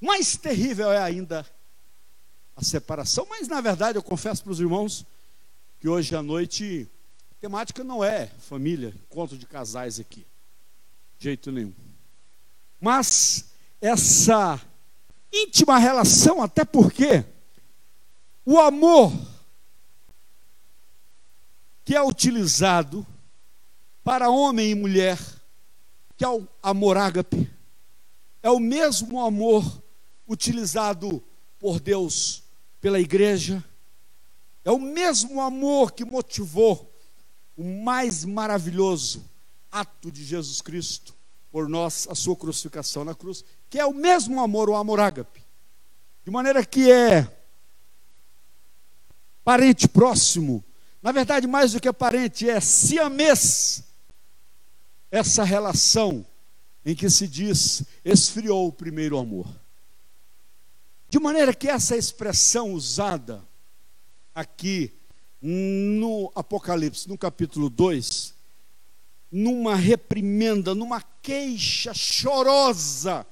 mais 0.00 0.36
terrível 0.36 0.90
é 0.90 0.98
ainda 0.98 1.44
a 2.56 2.62
separação, 2.62 3.26
mas 3.28 3.48
na 3.48 3.60
verdade 3.60 3.98
eu 3.98 4.02
confesso 4.02 4.42
para 4.42 4.52
os 4.52 4.60
irmãos 4.60 5.04
que 5.80 5.88
hoje 5.88 6.14
à 6.14 6.22
noite 6.22 6.88
a 7.32 7.34
temática 7.40 7.82
não 7.82 8.04
é 8.04 8.26
família, 8.26 8.94
encontro 9.10 9.36
de 9.36 9.46
casais 9.46 9.98
aqui, 9.98 10.26
de 11.18 11.24
jeito 11.24 11.50
nenhum. 11.50 11.72
Mas 12.80 13.52
essa 13.80 14.60
íntima 15.32 15.78
relação, 15.78 16.42
até 16.42 16.64
porque 16.64 17.24
o 18.44 18.60
amor 18.60 19.12
que 21.84 21.94
é 21.94 22.02
utilizado 22.02 23.06
para 24.04 24.30
homem 24.30 24.70
e 24.70 24.74
mulher, 24.74 25.18
que 26.16 26.24
é 26.24 26.28
o 26.28 26.46
amor 26.62 26.96
ágape, 26.96 27.50
é 28.42 28.50
o 28.50 28.58
mesmo 28.58 29.20
amor 29.20 29.82
utilizado 30.26 31.22
por 31.58 31.78
Deus 31.78 32.42
pela 32.80 33.00
igreja. 33.00 33.64
É 34.64 34.70
o 34.70 34.78
mesmo 34.78 35.40
amor 35.40 35.92
que 35.92 36.04
motivou 36.04 36.92
o 37.56 37.64
mais 37.64 38.24
maravilhoso 38.24 39.24
ato 39.70 40.10
de 40.10 40.24
Jesus 40.24 40.60
Cristo 40.60 41.14
por 41.50 41.68
nós, 41.68 42.06
a 42.10 42.14
sua 42.14 42.34
crucificação 42.34 43.04
na 43.04 43.14
cruz, 43.14 43.44
que 43.68 43.78
é 43.78 43.86
o 43.86 43.92
mesmo 43.92 44.40
amor, 44.40 44.70
o 44.70 44.74
amor 44.74 45.00
ágape. 45.00 45.42
De 46.24 46.30
maneira 46.30 46.64
que 46.64 46.90
é 46.90 47.28
parente 49.44 49.86
próximo, 49.86 50.64
na 51.02 51.10
verdade, 51.10 51.46
mais 51.48 51.72
do 51.72 51.80
que 51.80 51.92
parente, 51.92 52.48
é 52.48 52.60
siamês 52.60 53.82
essa 55.10 55.42
relação 55.42 56.24
em 56.84 56.94
que 56.94 57.10
se 57.10 57.26
diz 57.26 57.82
esfriou 58.04 58.68
o 58.68 58.72
primeiro 58.72 59.18
amor. 59.18 59.46
De 61.08 61.18
maneira 61.18 61.52
que 61.52 61.68
essa 61.68 61.96
expressão 61.96 62.72
usada 62.72 63.46
aqui 64.34 64.92
no 65.42 66.30
Apocalipse, 66.34 67.08
no 67.08 67.18
capítulo 67.18 67.68
2, 67.68 68.34
numa 69.30 69.74
reprimenda, 69.74 70.74
numa 70.74 71.02
queixa 71.20 71.92
chorosa. 71.92 73.26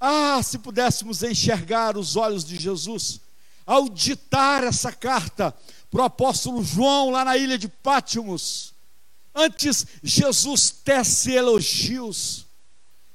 Ah, 0.00 0.42
se 0.42 0.58
pudéssemos 0.58 1.22
enxergar 1.22 1.96
os 1.96 2.16
olhos 2.16 2.44
de 2.44 2.56
Jesus 2.56 3.20
ao 3.64 3.88
ditar 3.88 4.64
essa 4.64 4.90
carta 4.90 5.54
para 5.90 6.02
o 6.02 6.04
apóstolo 6.04 6.62
João 6.62 7.10
lá 7.10 7.24
na 7.24 7.36
ilha 7.36 7.58
de 7.58 7.68
Pátimos. 7.68 8.72
Antes, 9.34 9.86
Jesus 10.02 10.70
tece 10.70 11.32
elogios, 11.32 12.46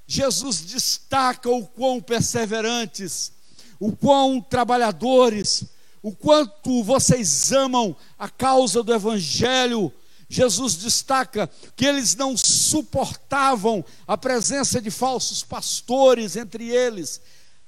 Jesus 0.08 0.62
destaca 0.62 1.50
o 1.50 1.66
quão 1.66 2.02
perseverantes, 2.02 3.32
o 3.80 3.96
quão 3.96 4.42
trabalhadores, 4.42 5.66
o 6.02 6.16
quanto 6.16 6.84
vocês 6.84 7.52
amam 7.52 7.96
a 8.18 8.30
causa 8.30 8.84
do 8.84 8.94
Evangelho. 8.94 9.92
Jesus 10.30 10.76
destaca 10.76 11.50
que 11.76 11.86
eles 11.86 12.16
não 12.16 12.36
suportavam 12.38 13.84
a 14.08 14.18
presença 14.18 14.82
de 14.82 14.90
falsos 14.90 15.44
pastores 15.44 16.36
entre 16.36 16.70
eles, 16.70 17.22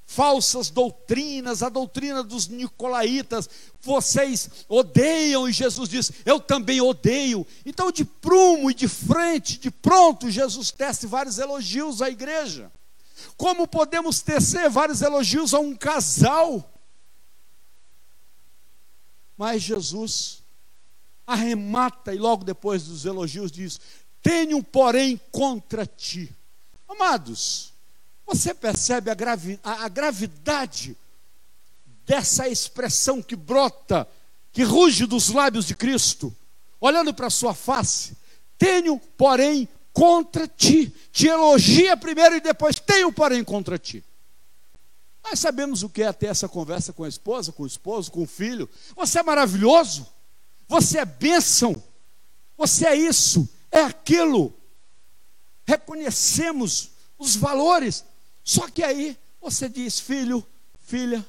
falsas 0.07 0.69
doutrinas, 0.69 1.61
a 1.61 1.67
doutrina 1.67 2.23
dos 2.23 2.47
nicolaítas. 2.47 3.49
Vocês 3.81 4.49
odeiam, 4.69 5.47
e 5.47 5.51
Jesus 5.51 5.89
diz: 5.89 6.11
Eu 6.25 6.39
também 6.39 6.79
odeio. 6.79 7.45
Então, 7.65 7.91
de 7.91 8.05
prumo 8.05 8.71
e 8.71 8.73
de 8.73 8.87
frente, 8.87 9.59
de 9.59 9.69
pronto, 9.69 10.31
Jesus 10.31 10.71
tece 10.71 11.05
vários 11.05 11.37
elogios 11.37 12.01
à 12.01 12.09
igreja. 12.09 12.71
Como 13.35 13.67
podemos 13.67 14.21
tecer 14.21 14.69
vários 14.69 15.01
elogios 15.01 15.53
a 15.53 15.59
um 15.59 15.75
casal? 15.75 16.73
Mas 19.37 19.61
Jesus 19.61 20.41
arremata 21.27 22.15
e 22.15 22.17
logo 22.17 22.45
depois 22.45 22.85
dos 22.85 23.05
elogios 23.05 23.51
diz: 23.51 23.79
Tenho, 24.23 24.63
porém, 24.63 25.19
contra 25.31 25.85
ti. 25.85 26.33
Amados, 26.87 27.73
você 28.27 28.53
percebe 28.53 29.10
a, 29.10 29.13
gravi 29.13 29.57
a, 29.63 29.86
a 29.86 29.88
gravidade 29.88 30.98
dessa 32.05 32.50
expressão 32.50 33.22
que 33.22 33.36
brota, 33.36 34.07
que 34.51 34.63
ruge 34.63 35.05
dos 35.05 35.29
lábios 35.29 35.65
de 35.65 35.74
Cristo, 35.74 36.36
olhando 36.79 37.13
para 37.13 37.27
a 37.27 37.31
sua 37.31 37.53
face? 37.53 38.17
Tenho, 38.57 39.00
porém, 39.17 39.67
contra 39.93 40.48
ti. 40.48 40.93
Te 41.12 41.27
elogia 41.27 41.96
primeiro 41.96 42.36
e 42.36 42.41
depois 42.41 42.79
tenho 42.79 43.12
porém 43.13 43.43
contra 43.43 43.79
ti. 43.79 44.03
Nós 45.24 45.39
sabemos 45.39 45.84
o 45.84 45.89
que 45.89 46.03
é 46.03 46.12
ter 46.12 46.27
essa 46.27 46.48
conversa 46.50 46.91
com 46.91 47.03
a 47.03 47.10
esposa, 47.10 47.51
com 47.51 47.63
o 47.63 47.67
esposo, 47.67 48.12
com 48.12 48.24
o 48.24 48.27
filho. 48.27 48.69
Você 48.96 49.19
é 49.19 49.24
maravilhoso, 49.24 50.07
você 50.67 51.00
é 51.00 51.05
bênção, 51.05 51.81
você 52.57 52.88
é 52.88 52.96
isso, 52.96 53.48
é 53.72 53.81
aquilo. 53.81 54.53
Reconhecemos 55.65 56.91
os 57.17 57.36
valores. 57.36 58.05
Só 58.48 58.70
que 58.70 58.82
aí 58.82 59.18
você 59.42 59.68
diz, 59.68 60.00
filho, 60.00 60.42
filha, 60.80 61.27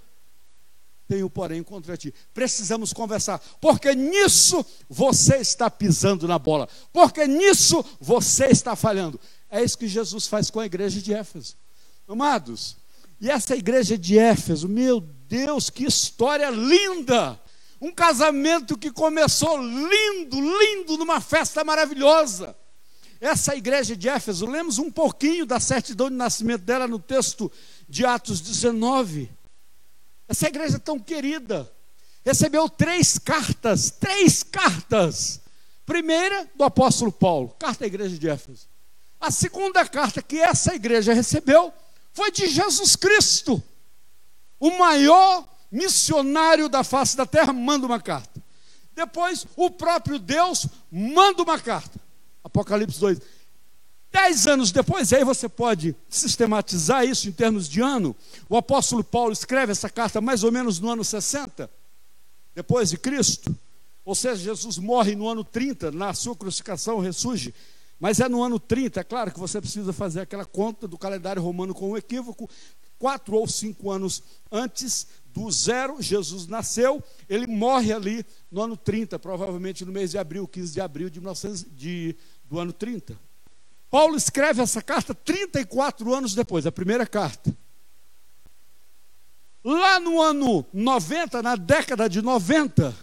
tenho 1.08 1.28
porém 1.28 1.64
contra 1.64 1.96
ti. 1.96 2.14
Precisamos 2.32 2.92
conversar, 2.92 3.40
porque 3.60 3.92
nisso 3.92 4.64
você 4.88 5.38
está 5.38 5.68
pisando 5.68 6.28
na 6.28 6.38
bola, 6.38 6.68
porque 6.92 7.26
nisso 7.26 7.84
você 8.00 8.46
está 8.46 8.76
falhando. 8.76 9.18
É 9.50 9.60
isso 9.60 9.76
que 9.76 9.88
Jesus 9.88 10.28
faz 10.28 10.48
com 10.48 10.60
a 10.60 10.66
igreja 10.66 11.02
de 11.02 11.12
Éfeso. 11.12 11.56
Amados, 12.06 12.76
e 13.20 13.28
essa 13.28 13.56
igreja 13.56 13.98
de 13.98 14.16
Éfeso, 14.16 14.68
meu 14.68 15.00
Deus, 15.00 15.70
que 15.70 15.84
história 15.84 16.48
linda! 16.50 17.40
Um 17.80 17.90
casamento 17.90 18.78
que 18.78 18.92
começou 18.92 19.60
lindo, 19.60 20.40
lindo, 20.40 20.96
numa 20.96 21.20
festa 21.20 21.64
maravilhosa. 21.64 22.56
Essa 23.20 23.56
igreja 23.56 23.96
de 23.96 24.08
Éfeso, 24.08 24.46
lemos 24.46 24.78
um 24.78 24.90
pouquinho 24.90 25.44
da 25.44 25.58
certidão 25.58 26.08
de 26.08 26.14
nascimento 26.14 26.62
dela 26.62 26.86
no 26.86 26.98
texto 26.98 27.50
de 27.88 28.06
Atos 28.06 28.40
19. 28.40 29.30
Essa 30.28 30.46
igreja 30.46 30.78
tão 30.78 30.98
querida 31.00 31.70
recebeu 32.24 32.68
três 32.68 33.18
cartas, 33.18 33.90
três 33.90 34.42
cartas. 34.42 35.40
Primeira 35.84 36.48
do 36.54 36.64
apóstolo 36.64 37.10
Paulo, 37.10 37.48
carta 37.58 37.84
à 37.84 37.86
igreja 37.86 38.16
de 38.16 38.28
Éfeso. 38.28 38.68
A 39.20 39.30
segunda 39.30 39.84
carta 39.86 40.22
que 40.22 40.38
essa 40.38 40.74
igreja 40.74 41.12
recebeu 41.12 41.72
foi 42.12 42.30
de 42.30 42.46
Jesus 42.46 42.94
Cristo, 42.94 43.62
o 44.60 44.70
maior 44.78 45.48
missionário 45.70 46.68
da 46.68 46.84
face 46.84 47.16
da 47.16 47.26
terra, 47.26 47.52
manda 47.52 47.86
uma 47.86 48.00
carta. 48.00 48.42
Depois, 48.94 49.46
o 49.56 49.70
próprio 49.70 50.18
Deus 50.18 50.66
manda 50.90 51.42
uma 51.42 51.58
carta. 51.58 52.00
Apocalipse 52.48 52.98
2. 52.98 53.20
Dez 54.10 54.46
anos 54.46 54.72
depois, 54.72 55.12
aí 55.12 55.22
você 55.22 55.48
pode 55.48 55.94
sistematizar 56.08 57.04
isso 57.04 57.28
em 57.28 57.32
termos 57.32 57.68
de 57.68 57.80
ano. 57.80 58.16
O 58.48 58.56
apóstolo 58.56 59.04
Paulo 59.04 59.32
escreve 59.32 59.72
essa 59.72 59.90
carta 59.90 60.20
mais 60.20 60.42
ou 60.42 60.50
menos 60.50 60.80
no 60.80 60.88
ano 60.88 61.04
60, 61.04 61.70
depois 62.54 62.88
de 62.88 62.96
Cristo. 62.96 63.54
Ou 64.04 64.14
seja, 64.14 64.36
Jesus 64.36 64.78
morre 64.78 65.14
no 65.14 65.28
ano 65.28 65.44
30, 65.44 65.90
na 65.90 66.14
sua 66.14 66.34
crucificação 66.34 66.98
ressurge. 66.98 67.54
Mas 68.00 68.20
é 68.20 68.28
no 68.28 68.42
ano 68.42 68.58
30, 68.58 69.00
é 69.00 69.04
claro 69.04 69.30
que 69.30 69.38
você 69.38 69.60
precisa 69.60 69.92
fazer 69.92 70.20
aquela 70.20 70.46
conta 70.46 70.88
do 70.88 70.96
calendário 70.96 71.42
romano 71.42 71.74
com 71.74 71.90
um 71.90 71.96
equívoco. 71.96 72.48
Quatro 72.98 73.36
ou 73.36 73.46
cinco 73.46 73.90
anos 73.90 74.22
antes 74.50 75.06
do 75.26 75.50
zero, 75.50 76.00
Jesus 76.00 76.46
nasceu, 76.46 77.02
ele 77.28 77.46
morre 77.46 77.92
ali 77.92 78.24
no 78.50 78.62
ano 78.62 78.76
30, 78.76 79.18
provavelmente 79.18 79.84
no 79.84 79.92
mês 79.92 80.10
de 80.10 80.18
abril, 80.18 80.48
15 80.48 80.72
de 80.72 80.80
abril 80.80 81.10
de, 81.10 81.20
1900, 81.20 81.66
de 81.76 82.16
do 82.48 82.58
ano 82.58 82.72
30. 82.72 83.18
Paulo 83.90 84.16
escreve 84.16 84.62
essa 84.62 84.82
carta 84.82 85.14
34 85.14 86.14
anos 86.14 86.34
depois, 86.34 86.66
a 86.66 86.72
primeira 86.72 87.06
carta. 87.06 87.56
Lá 89.64 89.98
no 89.98 90.20
ano 90.20 90.64
90, 90.72 91.42
na 91.42 91.56
década 91.56 92.08
de 92.08 92.22
90, 92.22 92.94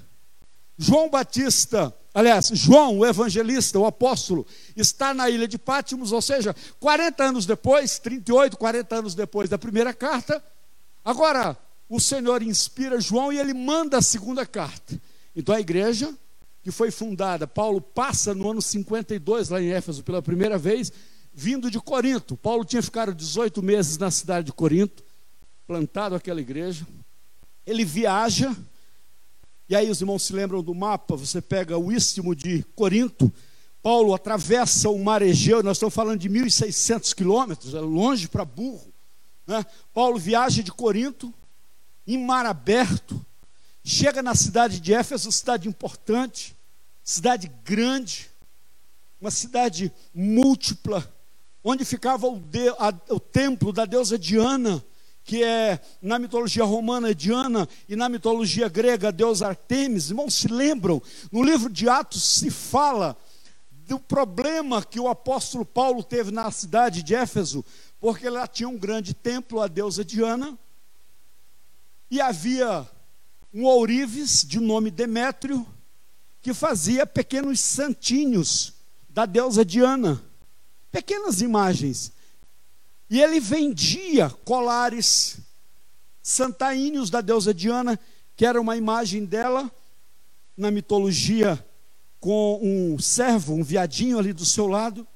João 0.77 1.09
Batista, 1.09 1.95
aliás, 2.13 2.49
João, 2.53 2.99
o 2.99 3.05
evangelista, 3.05 3.79
o 3.79 3.85
apóstolo, 3.85 4.45
está 4.75 5.13
na 5.13 5.29
ilha 5.29 5.47
de 5.47 5.57
Pátimos, 5.57 6.11
ou 6.11 6.21
seja, 6.21 6.55
40 6.79 7.23
anos 7.23 7.45
depois, 7.45 7.99
38, 7.99 8.57
40 8.57 8.95
anos 8.95 9.15
depois 9.15 9.49
da 9.49 9.57
primeira 9.57 9.93
carta. 9.93 10.43
Agora, 11.03 11.57
o 11.89 11.99
Senhor 11.99 12.41
inspira 12.41 12.99
João 12.99 13.31
e 13.31 13.39
ele 13.39 13.53
manda 13.53 13.97
a 13.97 14.01
segunda 14.01 14.45
carta. 14.45 14.99
Então 15.35 15.53
a 15.53 15.59
igreja 15.59 16.13
que 16.65 16.71
foi 16.71 16.89
fundada, 16.89 17.45
Paulo 17.45 17.79
passa 17.79 18.33
no 18.33 18.49
ano 18.49 18.59
52 18.59 19.49
lá 19.49 19.61
em 19.61 19.69
Éfeso 19.69 20.03
pela 20.03 20.19
primeira 20.19 20.57
vez, 20.57 20.91
vindo 21.31 21.69
de 21.69 21.79
Corinto. 21.79 22.35
Paulo 22.35 22.65
tinha 22.65 22.81
ficado 22.81 23.13
18 23.13 23.61
meses 23.61 23.99
na 23.99 24.09
cidade 24.09 24.47
de 24.47 24.51
Corinto, 24.51 25.03
plantado 25.67 26.15
aquela 26.15 26.41
igreja. 26.41 26.83
Ele 27.67 27.85
viaja, 27.85 28.57
e 29.69 29.75
aí 29.75 29.91
os 29.91 30.01
irmãos 30.01 30.23
se 30.23 30.33
lembram 30.33 30.63
do 30.63 30.73
mapa, 30.73 31.15
você 31.15 31.39
pega 31.39 31.77
o 31.77 31.91
istmo 31.91 32.35
de 32.35 32.63
Corinto, 32.75 33.31
Paulo 33.79 34.15
atravessa 34.15 34.89
o 34.89 34.97
mar 34.97 35.21
Egeu, 35.21 35.61
nós 35.61 35.77
estamos 35.77 35.93
falando 35.93 36.19
de 36.19 36.27
1.600 36.27 37.13
quilômetros, 37.13 37.75
é 37.75 37.79
longe 37.79 38.27
para 38.27 38.43
burro. 38.43 38.91
Né? 39.45 39.63
Paulo 39.93 40.17
viaja 40.17 40.63
de 40.63 40.71
Corinto, 40.71 41.31
em 42.07 42.25
mar 42.25 42.47
aberto, 42.47 43.23
chega 43.87 44.23
na 44.23 44.33
cidade 44.33 44.79
de 44.79 44.95
Éfeso, 44.95 45.31
cidade 45.31 45.69
importante, 45.69 46.57
cidade 47.03 47.47
grande, 47.63 48.31
uma 49.21 49.29
cidade 49.29 49.93
múltipla, 50.11 51.07
onde 51.63 51.85
ficava 51.85 52.25
o, 52.25 52.39
de, 52.39 52.67
a, 52.69 52.91
o 53.09 53.19
templo 53.19 53.71
da 53.71 53.85
deusa 53.85 54.17
Diana, 54.17 54.83
que 55.23 55.43
é 55.43 55.79
na 56.01 56.17
mitologia 56.17 56.63
romana 56.63 57.13
Diana 57.13 57.69
e 57.87 57.95
na 57.95 58.09
mitologia 58.09 58.67
grega 58.67 59.09
a 59.09 59.11
deusa 59.11 59.47
Artemis. 59.47 60.09
Irmãos, 60.09 60.33
se 60.33 60.47
lembram? 60.47 60.99
No 61.31 61.43
livro 61.43 61.69
de 61.69 61.87
Atos 61.87 62.23
se 62.23 62.49
fala 62.49 63.15
do 63.69 63.99
problema 63.99 64.83
que 64.83 64.99
o 64.99 65.07
apóstolo 65.07 65.63
Paulo 65.63 66.03
teve 66.03 66.31
na 66.31 66.49
cidade 66.49 67.03
de 67.03 67.13
Éfeso, 67.13 67.63
porque 67.99 68.27
lá 68.29 68.47
tinha 68.47 68.67
um 68.67 68.77
grande 68.79 69.13
templo 69.13 69.61
à 69.61 69.67
deusa 69.67 70.03
Diana 70.03 70.57
e 72.09 72.19
havia 72.19 72.87
um 73.55 73.63
ourives 73.63 74.43
de 74.45 74.59
nome 74.59 74.91
Demétrio 74.91 75.65
que 76.41 76.53
fazia 76.53 77.05
pequenos 77.07 77.61
santinhos 77.61 78.73
da 79.07 79.25
deusa 79.25 79.63
Diana, 79.63 80.21
pequenas 80.91 81.39
imagens. 81.39 82.11
E 83.09 83.21
ele 83.21 83.39
vendia 83.39 84.29
colares 84.29 85.37
santaíneos 86.21 87.09
da 87.09 87.21
deusa 87.21 87.53
Diana, 87.53 87.97
que 88.35 88.45
era 88.45 88.59
uma 88.59 88.75
imagem 88.75 89.23
dela 89.23 89.71
na 90.57 90.69
mitologia 90.69 91.65
com 92.19 92.59
um 92.61 92.99
servo, 92.99 93.53
um 93.53 93.63
viadinho 93.63 94.19
ali 94.19 94.33
do 94.33 94.45
seu 94.45 94.67
lado. 94.67 95.07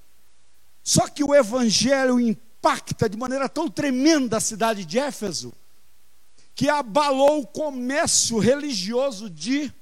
Só 0.81 1.09
que 1.09 1.25
o 1.25 1.35
evangelho 1.35 2.17
impacta 2.21 3.09
de 3.09 3.17
maneira 3.17 3.49
tão 3.49 3.69
tremenda 3.69 4.37
a 4.37 4.41
cidade 4.41 4.85
de 4.85 4.97
Éfeso, 4.97 5.53
que 6.59 6.67
abalou 6.67 7.39
o 7.39 7.47
comércio 7.47 8.37
religioso 8.37 9.29
de 9.29 9.73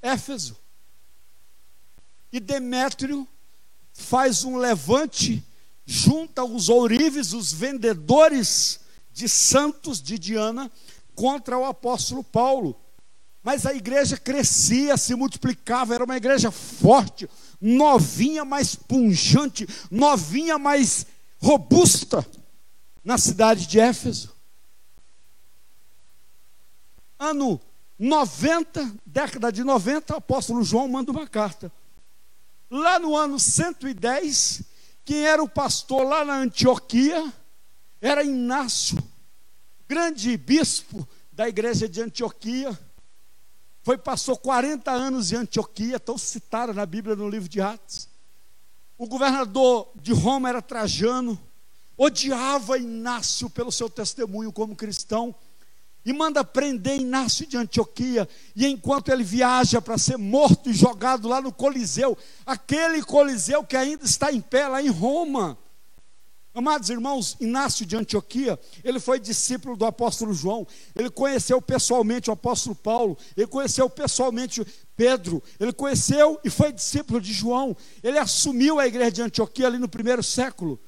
Éfeso. 0.00 0.56
E 2.30 2.38
Demétrio 2.38 3.26
faz 3.92 4.44
um 4.44 4.56
levante, 4.56 5.44
junta 5.84 6.44
os 6.44 6.68
ourives, 6.68 7.32
os 7.32 7.52
vendedores 7.52 8.78
de 9.12 9.28
santos 9.28 10.00
de 10.00 10.20
Diana, 10.20 10.70
contra 11.16 11.58
o 11.58 11.64
apóstolo 11.64 12.22
Paulo. 12.22 12.80
Mas 13.42 13.66
a 13.66 13.74
igreja 13.74 14.16
crescia, 14.16 14.96
se 14.96 15.16
multiplicava, 15.16 15.96
era 15.96 16.04
uma 16.04 16.16
igreja 16.16 16.52
forte, 16.52 17.28
novinha, 17.60 18.44
mais 18.44 18.76
punjante, 18.76 19.66
novinha, 19.90 20.60
mais 20.60 21.06
robusta, 21.38 22.24
na 23.02 23.18
cidade 23.18 23.66
de 23.66 23.80
Éfeso. 23.80 24.39
Ano 27.20 27.60
90, 27.98 28.96
década 29.06 29.52
de 29.52 29.62
90, 29.62 30.14
o 30.14 30.16
apóstolo 30.16 30.64
João 30.64 30.88
manda 30.88 31.12
uma 31.12 31.28
carta 31.28 31.70
lá 32.70 32.98
no 33.00 33.16
ano 33.16 33.38
110, 33.38 34.62
quem 35.04 35.26
era 35.26 35.42
o 35.42 35.48
pastor 35.48 36.04
lá 36.04 36.24
na 36.24 36.36
Antioquia 36.36 37.32
era 38.00 38.22
Inácio, 38.22 38.96
grande 39.88 40.36
bispo 40.36 41.06
da 41.32 41.48
igreja 41.48 41.88
de 41.88 42.00
Antioquia. 42.00 42.78
Foi, 43.82 43.98
passou 43.98 44.36
40 44.36 44.90
anos 44.90 45.32
em 45.32 45.36
Antioquia, 45.36 45.96
estão 45.96 46.16
citados 46.16 46.76
na 46.76 46.86
Bíblia 46.86 47.16
no 47.16 47.28
livro 47.28 47.48
de 47.48 47.60
Atos. 47.60 48.08
O 48.96 49.06
governador 49.06 49.90
de 49.96 50.12
Roma 50.12 50.48
era 50.48 50.62
Trajano, 50.62 51.38
odiava 51.96 52.78
Inácio 52.78 53.50
pelo 53.50 53.72
seu 53.72 53.90
testemunho 53.90 54.52
como 54.52 54.76
cristão 54.76 55.34
e 56.04 56.12
manda 56.12 56.44
prender 56.44 56.98
Inácio 56.98 57.46
de 57.46 57.56
Antioquia. 57.56 58.28
E 58.54 58.66
enquanto 58.66 59.10
ele 59.10 59.22
viaja 59.22 59.80
para 59.80 59.98
ser 59.98 60.16
morto 60.16 60.70
e 60.70 60.74
jogado 60.74 61.28
lá 61.28 61.40
no 61.40 61.52
Coliseu, 61.52 62.16
aquele 62.46 63.02
Coliseu 63.02 63.64
que 63.64 63.76
ainda 63.76 64.04
está 64.04 64.32
em 64.32 64.40
pé 64.40 64.66
lá 64.68 64.82
em 64.82 64.88
Roma. 64.88 65.58
Amados 66.52 66.90
irmãos, 66.90 67.36
Inácio 67.40 67.86
de 67.86 67.96
Antioquia, 67.96 68.58
ele 68.82 68.98
foi 68.98 69.20
discípulo 69.20 69.76
do 69.76 69.84
apóstolo 69.86 70.34
João, 70.34 70.66
ele 70.96 71.08
conheceu 71.08 71.62
pessoalmente 71.62 72.28
o 72.28 72.32
apóstolo 72.32 72.74
Paulo, 72.74 73.16
ele 73.36 73.46
conheceu 73.46 73.88
pessoalmente 73.88 74.66
Pedro, 74.96 75.40
ele 75.60 75.72
conheceu 75.72 76.40
e 76.42 76.50
foi 76.50 76.72
discípulo 76.72 77.20
de 77.20 77.32
João, 77.32 77.76
ele 78.02 78.18
assumiu 78.18 78.80
a 78.80 78.86
igreja 78.86 79.12
de 79.12 79.22
Antioquia 79.22 79.68
ali 79.68 79.78
no 79.78 79.88
primeiro 79.88 80.24
século. 80.24 80.80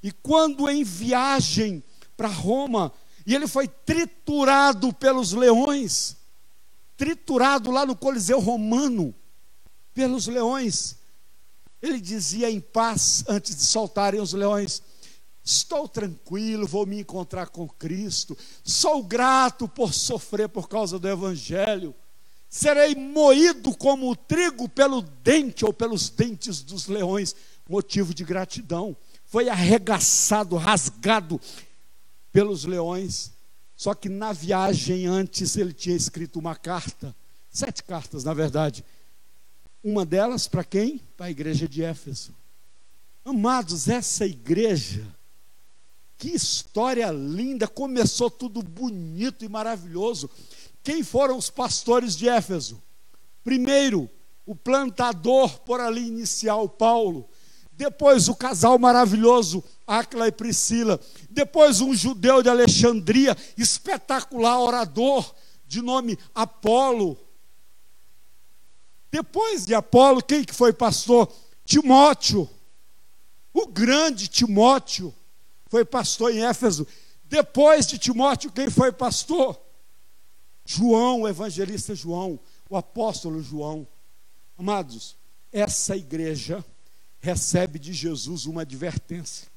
E 0.00 0.12
quando 0.12 0.70
em 0.70 0.84
viagem 0.84 1.82
para 2.16 2.28
Roma, 2.28 2.92
e 3.28 3.34
ele 3.34 3.46
foi 3.46 3.68
triturado 3.68 4.90
pelos 4.90 5.34
leões, 5.34 6.16
triturado 6.96 7.70
lá 7.70 7.84
no 7.84 7.94
Coliseu 7.94 8.40
Romano, 8.40 9.14
pelos 9.92 10.26
leões. 10.26 10.96
Ele 11.82 12.00
dizia 12.00 12.50
em 12.50 12.58
paz, 12.58 13.24
antes 13.28 13.54
de 13.54 13.64
soltarem 13.64 14.18
os 14.18 14.32
leões: 14.32 14.82
Estou 15.44 15.86
tranquilo, 15.86 16.66
vou 16.66 16.86
me 16.86 17.00
encontrar 17.00 17.48
com 17.50 17.68
Cristo. 17.68 18.34
Sou 18.64 19.02
grato 19.02 19.68
por 19.68 19.92
sofrer 19.92 20.48
por 20.48 20.66
causa 20.66 20.98
do 20.98 21.06
Evangelho. 21.06 21.94
Serei 22.48 22.94
moído 22.94 23.76
como 23.76 24.10
o 24.10 24.16
trigo 24.16 24.70
pelo 24.70 25.02
dente 25.02 25.66
ou 25.66 25.72
pelos 25.74 26.08
dentes 26.08 26.62
dos 26.62 26.86
leões. 26.86 27.36
Motivo 27.68 28.14
de 28.14 28.24
gratidão. 28.24 28.96
Foi 29.26 29.50
arregaçado, 29.50 30.56
rasgado 30.56 31.38
pelos 32.32 32.64
leões. 32.64 33.32
Só 33.76 33.94
que 33.94 34.08
na 34.08 34.32
viagem 34.32 35.06
antes 35.06 35.56
ele 35.56 35.72
tinha 35.72 35.96
escrito 35.96 36.38
uma 36.38 36.56
carta, 36.56 37.14
sete 37.48 37.82
cartas 37.82 38.24
na 38.24 38.34
verdade. 38.34 38.84
Uma 39.82 40.04
delas 40.04 40.48
para 40.48 40.64
quem? 40.64 40.98
Para 41.16 41.26
a 41.26 41.30
igreja 41.30 41.68
de 41.68 41.82
Éfeso. 41.82 42.34
Amados, 43.24 43.88
essa 43.88 44.26
igreja 44.26 45.06
que 46.18 46.30
história 46.30 47.10
linda, 47.12 47.68
começou 47.68 48.28
tudo 48.28 48.60
bonito 48.60 49.44
e 49.44 49.48
maravilhoso. 49.48 50.28
Quem 50.82 51.04
foram 51.04 51.38
os 51.38 51.48
pastores 51.48 52.16
de 52.16 52.28
Éfeso? 52.28 52.82
Primeiro, 53.44 54.10
o 54.44 54.54
plantador 54.54 55.60
por 55.60 55.80
ali 55.80 56.06
inicial, 56.06 56.68
Paulo. 56.68 57.28
Depois, 57.78 58.28
o 58.28 58.34
casal 58.34 58.76
maravilhoso, 58.76 59.62
Áquila 59.86 60.26
e 60.26 60.32
Priscila. 60.32 61.00
Depois, 61.30 61.80
um 61.80 61.94
judeu 61.94 62.42
de 62.42 62.48
Alexandria, 62.48 63.36
espetacular 63.56 64.60
orador, 64.60 65.32
de 65.64 65.80
nome 65.80 66.18
Apolo. 66.34 67.16
Depois 69.12 69.64
de 69.64 69.76
Apolo, 69.76 70.20
quem 70.20 70.42
que 70.42 70.52
foi 70.52 70.72
pastor? 70.72 71.32
Timóteo. 71.64 72.50
O 73.54 73.68
grande 73.68 74.26
Timóteo 74.26 75.14
foi 75.68 75.84
pastor 75.84 76.34
em 76.34 76.44
Éfeso. 76.44 76.84
Depois 77.26 77.86
de 77.86 77.96
Timóteo, 77.96 78.50
quem 78.50 78.68
foi 78.68 78.90
pastor? 78.90 79.56
João, 80.64 81.20
o 81.20 81.28
evangelista 81.28 81.94
João, 81.94 82.40
o 82.68 82.76
apóstolo 82.76 83.40
João. 83.40 83.86
Amados, 84.58 85.16
essa 85.52 85.96
igreja 85.96 86.64
recebe 87.20 87.78
de 87.78 87.92
Jesus 87.92 88.46
uma 88.46 88.62
advertência. 88.62 89.48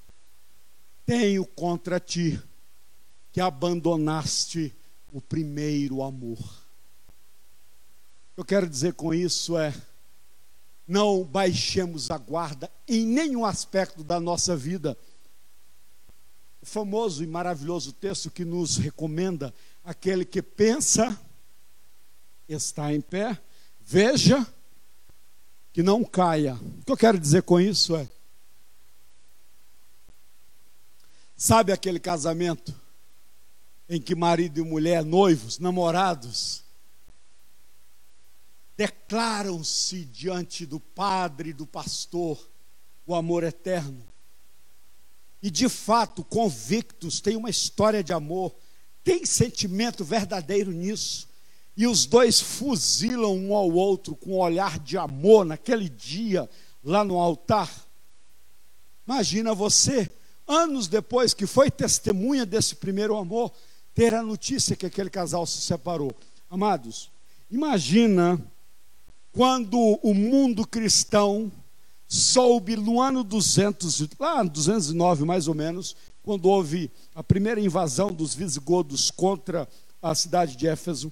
Tenho 1.06 1.46
contra 1.46 2.00
ti 2.00 2.42
que 3.32 3.40
abandonaste 3.40 4.76
o 5.12 5.22
primeiro 5.22 6.02
amor. 6.04 6.40
Eu 8.36 8.46
quero 8.46 8.68
dizer 8.68 8.94
com 8.94 9.14
isso 9.14 9.58
é 9.58 9.74
não 10.88 11.24
baixemos 11.24 12.12
a 12.12 12.18
guarda 12.18 12.70
em 12.88 13.06
nenhum 13.06 13.46
aspecto 13.46 14.04
da 14.04 14.20
nossa 14.20 14.56
vida 14.56 14.98
o 16.62 16.66
famoso 16.66 17.24
e 17.24 17.28
maravilhoso 17.28 17.92
texto 17.92 18.30
que 18.30 18.46
nos 18.46 18.78
recomenda 18.78 19.54
aquele 19.84 20.24
que 20.24 20.42
pensa 20.42 21.20
está 22.48 22.94
em 22.94 23.02
pé, 23.02 23.42
veja 23.80 24.46
que 25.74 25.82
não 25.82 26.04
caia. 26.04 26.56
O 26.56 26.86
que 26.86 26.92
eu 26.92 26.98
quero 26.98 27.20
dizer 27.20 27.44
com 27.44 27.60
isso 27.60 27.96
é: 27.96 28.08
sabe 31.36 31.72
aquele 31.72 32.00
casamento 32.00 32.74
em 33.90 34.02
que 34.02 34.16
marido 34.16 34.60
e 34.60 34.64
mulher, 34.64 35.04
noivos, 35.04 35.60
namorados, 35.60 36.64
declaram-se 38.78 40.06
diante 40.06 40.66
do 40.66 40.80
padre 40.80 41.50
e 41.50 41.54
do 41.54 41.68
pastor 41.68 42.50
o 43.06 43.14
amor 43.14 43.44
eterno? 43.44 44.12
e 45.42 45.50
de 45.50 45.68
fato 45.68 46.24
convictos, 46.24 47.20
têm 47.20 47.36
uma 47.36 47.50
história 47.50 48.04
de 48.04 48.14
amor, 48.14 48.56
tem 49.04 49.26
sentimento 49.26 50.06
verdadeiro 50.06 50.72
nisso. 50.72 51.28
E 51.82 51.88
os 51.88 52.06
dois 52.06 52.40
fuzilam 52.40 53.36
um 53.36 53.56
ao 53.56 53.72
outro 53.72 54.16
com 54.16 54.34
um 54.34 54.40
olhar 54.40 54.78
de 54.78 55.00
amor 55.00 55.44
naquele 55.44 55.90
dia 55.90 56.48
lá 56.84 57.04
no 57.04 57.18
altar. 57.18 57.72
Imagina 59.08 59.56
você, 59.56 60.08
anos 60.48 60.88
depois 60.88 61.34
que 61.34 61.48
foi 61.48 61.72
testemunha 61.72 62.46
desse 62.46 62.76
primeiro 62.76 63.18
amor, 63.18 63.52
ter 63.96 64.14
a 64.14 64.22
notícia 64.22 64.76
que 64.76 64.86
aquele 64.86 65.10
casal 65.10 65.44
se 65.48 65.60
separou. 65.60 66.14
Amados, 66.52 67.10
imagina 67.50 68.40
quando 69.32 69.80
o 70.04 70.14
mundo 70.14 70.68
cristão 70.68 71.52
soube 72.08 72.76
no 72.76 73.02
ano 73.02 73.24
200, 73.24 74.08
lá 74.20 74.44
209 74.44 75.26
mais 75.26 75.48
ou 75.48 75.56
menos, 75.56 75.96
quando 76.22 76.46
houve 76.46 76.92
a 77.16 77.24
primeira 77.24 77.60
invasão 77.60 78.12
dos 78.12 78.36
visigodos 78.36 79.10
contra 79.10 79.68
a 80.00 80.14
cidade 80.14 80.56
de 80.56 80.68
Éfeso. 80.68 81.12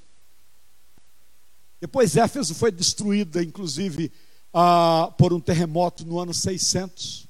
Depois 1.80 2.18
Éfeso 2.18 2.54
foi 2.54 2.72
destruída, 2.72 3.42
inclusive, 3.42 4.12
ah, 4.54 5.14
por 5.18 5.34
um 5.34 5.40
terremoto 5.40 6.06
no 6.06 6.20
ano 6.20 6.34
600. 6.34 7.28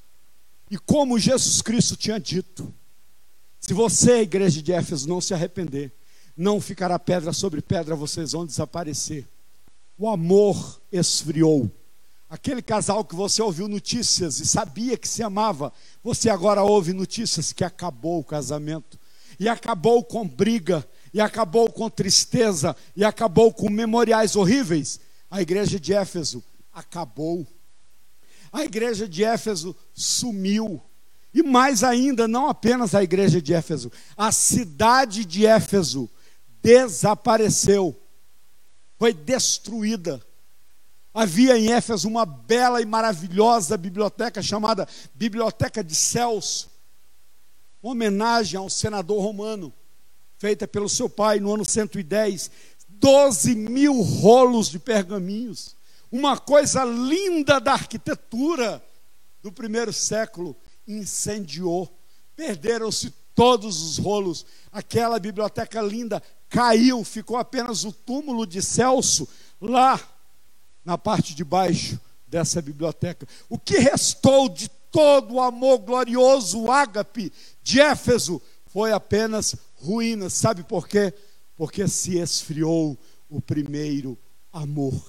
E 0.71 0.77
como 0.77 1.19
Jesus 1.19 1.61
Cristo 1.61 1.95
tinha 1.95 2.19
dito, 2.19 2.73
se 3.59 3.73
você, 3.73 4.11
a 4.13 4.21
igreja 4.21 4.61
de 4.61 4.71
Éfeso, 4.71 5.07
não 5.07 5.19
se 5.19 5.33
arrepender, 5.33 5.91
não 6.35 6.61
ficará 6.61 6.97
pedra 6.97 7.33
sobre 7.33 7.61
pedra, 7.61 7.95
vocês 7.95 8.31
vão 8.31 8.45
desaparecer. 8.45 9.27
O 9.97 10.07
amor 10.07 10.81
esfriou. 10.91 11.69
Aquele 12.29 12.61
casal 12.61 13.03
que 13.03 13.15
você 13.15 13.41
ouviu 13.41 13.67
notícias 13.67 14.39
e 14.39 14.45
sabia 14.45 14.95
que 14.95 15.07
se 15.07 15.21
amava, 15.21 15.73
você 16.03 16.29
agora 16.29 16.63
ouve 16.63 16.93
notícias 16.93 17.51
que 17.51 17.63
acabou 17.63 18.19
o 18.19 18.23
casamento, 18.23 18.99
e 19.39 19.49
acabou 19.49 20.03
com 20.03 20.27
briga, 20.27 20.87
e 21.13 21.19
acabou 21.19 21.71
com 21.71 21.89
tristeza, 21.89 22.75
e 22.95 23.03
acabou 23.03 23.53
com 23.53 23.69
memoriais 23.69 24.35
horríveis. 24.35 24.99
A 25.29 25.41
igreja 25.41 25.79
de 25.79 25.93
Éfeso 25.93 26.43
acabou. 26.73 27.45
A 28.51 28.63
igreja 28.63 29.07
de 29.07 29.23
Éfeso 29.23 29.75
sumiu. 29.93 30.81
E 31.33 31.43
mais 31.43 31.83
ainda, 31.83 32.27
não 32.27 32.49
apenas 32.49 32.95
a 32.95 33.03
igreja 33.03 33.41
de 33.41 33.53
Éfeso, 33.53 33.91
a 34.17 34.31
cidade 34.31 35.23
de 35.23 35.45
Éfeso 35.45 36.09
desapareceu, 36.61 37.95
foi 38.97 39.13
destruída. 39.13 40.21
Havia 41.13 41.57
em 41.57 41.71
Éfeso 41.71 42.07
uma 42.07 42.25
bela 42.25 42.81
e 42.81 42.85
maravilhosa 42.85 43.77
biblioteca 43.77 44.41
chamada 44.41 44.87
Biblioteca 45.13 45.83
de 45.83 45.95
Celso, 45.95 46.69
uma 47.81 47.93
homenagem 47.93 48.57
a 48.57 48.61
um 48.61 48.69
senador 48.69 49.21
romano, 49.21 49.73
feita 50.39 50.67
pelo 50.67 50.89
seu 50.89 51.07
pai 51.09 51.39
no 51.39 51.53
ano 51.53 51.65
110. 51.65 52.49
12 52.87 53.55
mil 53.55 54.01
rolos 54.01 54.67
de 54.67 54.79
pergaminhos, 54.79 55.75
uma 56.11 56.37
coisa 56.37 56.83
linda 56.83 57.59
da 57.59 57.73
arquitetura 57.73 58.83
do 59.41 59.51
primeiro 59.51 59.93
século, 59.93 60.55
incendiou, 60.85 61.89
perderam-se 62.35 63.13
todos 63.33 63.81
os 63.81 63.97
rolos, 63.97 64.45
aquela 64.69 65.17
biblioteca 65.17 65.81
linda 65.81 66.21
caiu, 66.49 67.05
ficou 67.05 67.37
apenas 67.37 67.85
o 67.85 67.91
túmulo 67.93 68.45
de 68.45 68.61
Celso 68.61 69.29
lá 69.61 69.97
na 70.83 70.97
parte 70.97 71.33
de 71.33 71.43
baixo 71.45 71.97
dessa 72.27 72.61
biblioteca. 72.61 73.25
O 73.47 73.57
que 73.57 73.77
restou 73.77 74.49
de 74.49 74.67
todo 74.91 75.35
o 75.35 75.41
amor 75.41 75.77
glorioso, 75.79 76.63
o 76.63 76.71
ágape 76.71 77.31
de 77.61 77.79
Éfeso, 77.79 78.41
foi 78.67 78.91
apenas 78.91 79.55
ruínas. 79.81 80.33
Sabe 80.33 80.63
por 80.63 80.87
quê? 80.87 81.13
Porque 81.55 81.87
se 81.87 82.17
esfriou 82.17 82.97
o 83.29 83.41
primeiro 83.41 84.17
amor. 84.51 85.01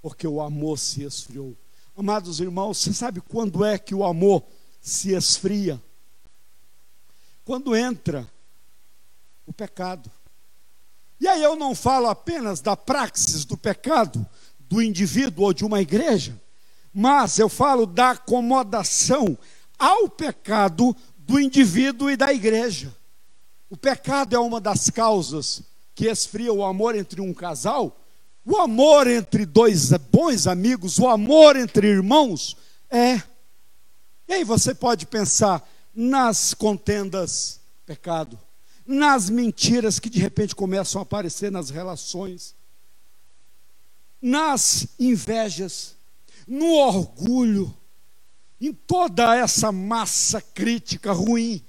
Porque 0.00 0.26
o 0.26 0.40
amor 0.40 0.78
se 0.78 1.02
esfriou. 1.02 1.56
Amados 1.96 2.40
irmãos, 2.40 2.78
você 2.78 2.92
sabe 2.92 3.20
quando 3.20 3.64
é 3.64 3.76
que 3.78 3.94
o 3.94 4.04
amor 4.04 4.44
se 4.80 5.12
esfria? 5.12 5.82
Quando 7.44 7.74
entra 7.74 8.28
o 9.46 9.52
pecado. 9.52 10.10
E 11.20 11.26
aí 11.26 11.42
eu 11.42 11.56
não 11.56 11.74
falo 11.74 12.06
apenas 12.06 12.60
da 12.60 12.76
praxis 12.76 13.44
do 13.44 13.56
pecado 13.56 14.24
do 14.60 14.80
indivíduo 14.80 15.46
ou 15.46 15.52
de 15.52 15.64
uma 15.64 15.80
igreja, 15.80 16.40
mas 16.92 17.38
eu 17.38 17.48
falo 17.48 17.86
da 17.86 18.10
acomodação 18.10 19.36
ao 19.78 20.08
pecado 20.08 20.94
do 21.16 21.40
indivíduo 21.40 22.10
e 22.10 22.16
da 22.16 22.32
igreja. 22.32 22.94
O 23.70 23.76
pecado 23.76 24.34
é 24.34 24.38
uma 24.38 24.60
das 24.60 24.90
causas 24.90 25.62
que 25.94 26.06
esfria 26.06 26.52
o 26.52 26.64
amor 26.64 26.94
entre 26.94 27.20
um 27.20 27.34
casal, 27.34 28.00
o 28.44 28.56
amor 28.56 29.06
entre 29.06 29.44
dois 29.44 29.90
bons 30.10 30.46
amigos, 30.46 30.98
o 30.98 31.08
amor 31.08 31.56
entre 31.56 31.88
irmãos 31.88 32.56
é. 32.90 33.22
E 34.26 34.34
aí 34.34 34.44
você 34.44 34.74
pode 34.74 35.06
pensar 35.06 35.68
nas 35.94 36.54
contendas, 36.54 37.60
pecado 37.84 38.38
nas 38.88 39.28
mentiras 39.28 39.98
que 39.98 40.08
de 40.08 40.18
repente 40.18 40.56
começam 40.56 40.98
a 40.98 41.02
aparecer 41.02 41.52
nas 41.52 41.68
relações, 41.68 42.56
nas 44.20 44.88
invejas, 44.98 45.94
no 46.46 46.72
orgulho, 46.72 47.72
em 48.58 48.72
toda 48.72 49.36
essa 49.36 49.70
massa 49.70 50.40
crítica 50.40 51.12
ruim 51.12 51.62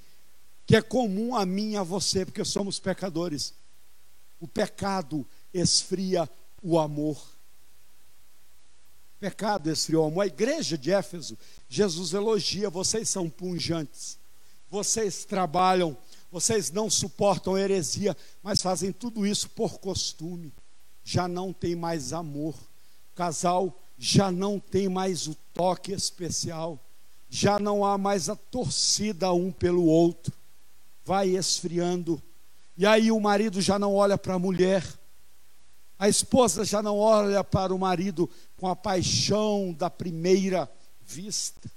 que 0.70 0.76
é 0.76 0.80
comum 0.80 1.34
a 1.34 1.44
mim 1.44 1.72
e 1.72 1.76
a 1.76 1.82
você, 1.82 2.24
porque 2.24 2.44
somos 2.44 2.78
pecadores. 2.78 3.52
O 4.38 4.46
pecado 4.46 5.26
esfria 5.52 6.30
o 6.62 6.78
amor. 6.78 7.20
Pecado 9.18 9.68
esfriou 9.68 10.04
o 10.04 10.06
amor. 10.06 10.22
A 10.22 10.26
igreja 10.28 10.78
de 10.78 10.92
Éfeso, 10.92 11.36
Jesus 11.68 12.12
elogia: 12.12 12.70
vocês 12.70 13.08
são 13.08 13.28
punjantes, 13.28 14.16
vocês 14.70 15.24
trabalham, 15.24 15.96
vocês 16.30 16.70
não 16.70 16.88
suportam 16.88 17.58
heresia, 17.58 18.16
mas 18.40 18.62
fazem 18.62 18.92
tudo 18.92 19.26
isso 19.26 19.50
por 19.50 19.80
costume. 19.80 20.52
Já 21.02 21.26
não 21.26 21.52
tem 21.52 21.74
mais 21.74 22.12
amor. 22.12 22.54
O 23.12 23.16
casal 23.16 23.76
já 23.98 24.30
não 24.30 24.60
tem 24.60 24.88
mais 24.88 25.26
o 25.26 25.34
toque 25.52 25.90
especial. 25.90 26.78
Já 27.28 27.58
não 27.58 27.84
há 27.84 27.98
mais 27.98 28.28
a 28.28 28.36
torcida 28.36 29.32
um 29.32 29.50
pelo 29.50 29.84
outro 29.84 30.38
vai 31.10 31.30
esfriando. 31.30 32.22
E 32.76 32.86
aí 32.86 33.10
o 33.10 33.18
marido 33.18 33.60
já 33.60 33.80
não 33.80 33.96
olha 33.96 34.16
para 34.16 34.34
a 34.34 34.38
mulher, 34.38 34.86
a 35.98 36.08
esposa 36.08 36.64
já 36.64 36.80
não 36.80 36.98
olha 36.98 37.42
para 37.42 37.74
o 37.74 37.78
marido 37.80 38.30
com 38.56 38.68
a 38.68 38.76
paixão 38.76 39.74
da 39.76 39.90
primeira 39.90 40.70
vista. 41.04 41.68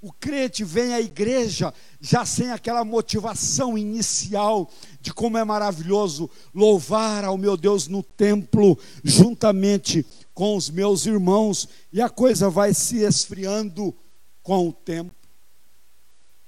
O 0.00 0.12
crente 0.12 0.62
vem 0.62 0.94
à 0.94 1.00
igreja 1.00 1.74
já 2.00 2.24
sem 2.24 2.52
aquela 2.52 2.84
motivação 2.84 3.76
inicial 3.76 4.70
de 5.00 5.12
como 5.12 5.38
é 5.38 5.42
maravilhoso 5.42 6.30
louvar 6.54 7.24
ao 7.24 7.36
meu 7.36 7.56
Deus 7.56 7.88
no 7.88 8.00
templo, 8.00 8.78
juntamente 9.02 10.06
com 10.32 10.56
os 10.56 10.70
meus 10.70 11.04
irmãos, 11.04 11.68
e 11.92 12.00
a 12.00 12.08
coisa 12.08 12.48
vai 12.48 12.72
se 12.72 12.98
esfriando 12.98 13.92
com 14.40 14.68
o 14.68 14.72
tempo. 14.72 15.12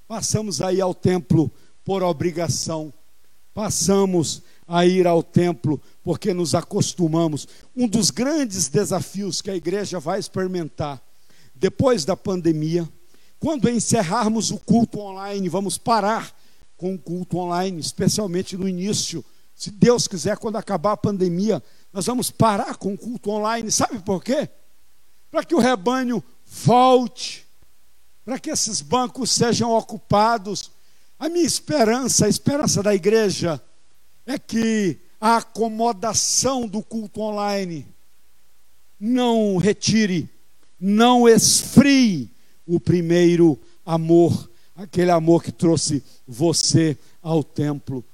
Passamos 0.07 0.63
aí 0.63 0.81
ao 0.81 0.95
templo 0.95 1.51
por 1.85 2.03
obrigação. 2.03 2.93
Passamos 3.53 4.43
a 4.67 4.85
ir 4.87 5.07
ao 5.07 5.23
templo 5.23 5.81
porque 6.03 6.35
nos 6.35 6.55
acostumamos. 6.55 7.47
Um 7.77 7.87
dos 7.87 8.11
grandes 8.11 8.69
desafios 8.69 9.41
que 9.41 9.51
a 9.51 9.57
igreja 9.57 10.01
vai 10.01 10.19
experimentar 10.19 11.01
depois 11.55 12.05
da 12.05 12.17
pandemia, 12.17 12.89
quando 13.39 13.71
encerrarmos 13.71 14.51
o 14.51 14.59
culto 14.59 14.99
online, 14.99 15.49
vamos 15.49 15.79
parar 15.79 16.35
com 16.77 16.95
o 16.95 16.99
culto 16.99 17.39
online, 17.39 17.81
especialmente 17.81 18.57
no 18.57 18.69
início. 18.69 19.25
Se 19.55 19.71
Deus 19.71 20.09
quiser, 20.09 20.37
quando 20.37 20.57
acabar 20.57 20.93
a 20.93 20.97
pandemia, 20.97 21.63
nós 21.93 22.07
vamos 22.07 22.31
parar 22.31 22.77
com 22.77 22.95
o 22.95 22.99
culto 22.99 23.31
online. 23.31 23.71
Sabe 23.71 24.01
por 24.01 24.23
quê? 24.23 24.49
Para 25.31 25.45
que 25.45 25.55
o 25.55 25.61
rebanho 25.61 26.23
volte, 26.45 27.47
para 28.25 28.39
que 28.39 28.51
esses 28.51 28.81
bancos 28.81 29.31
sejam 29.31 29.71
ocupados 29.73 30.73
a 31.25 31.29
minha 31.31 31.47
esperança, 31.47 32.27
a 32.27 32.29
esperança 32.29 32.83
da 32.83 32.95
igreja, 32.95 33.59
é 34.27 34.39
que 34.39 34.99
a 35.19 35.39
acomodação 35.39 36.69
do 36.69 36.83
culto 36.83 37.23
online 37.23 37.87
não 39.01 39.57
retire, 39.57 40.29
não 40.79 41.27
esfrie 41.27 42.31
o 42.67 42.79
primeiro 42.79 43.59
amor, 43.87 44.51
aquele 44.77 45.11
amor 45.11 45.43
que 45.43 45.51
trouxe 45.51 46.05
você 46.29 46.95
ao 47.23 47.43
templo. 47.43 48.05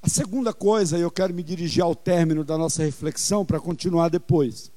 A 0.00 0.08
segunda 0.08 0.54
coisa, 0.54 0.96
eu 0.96 1.10
quero 1.10 1.34
me 1.34 1.42
dirigir 1.42 1.82
ao 1.82 1.94
término 1.94 2.42
da 2.42 2.56
nossa 2.56 2.82
reflexão 2.82 3.44
para 3.44 3.60
continuar 3.60 4.08
depois, 4.08 4.72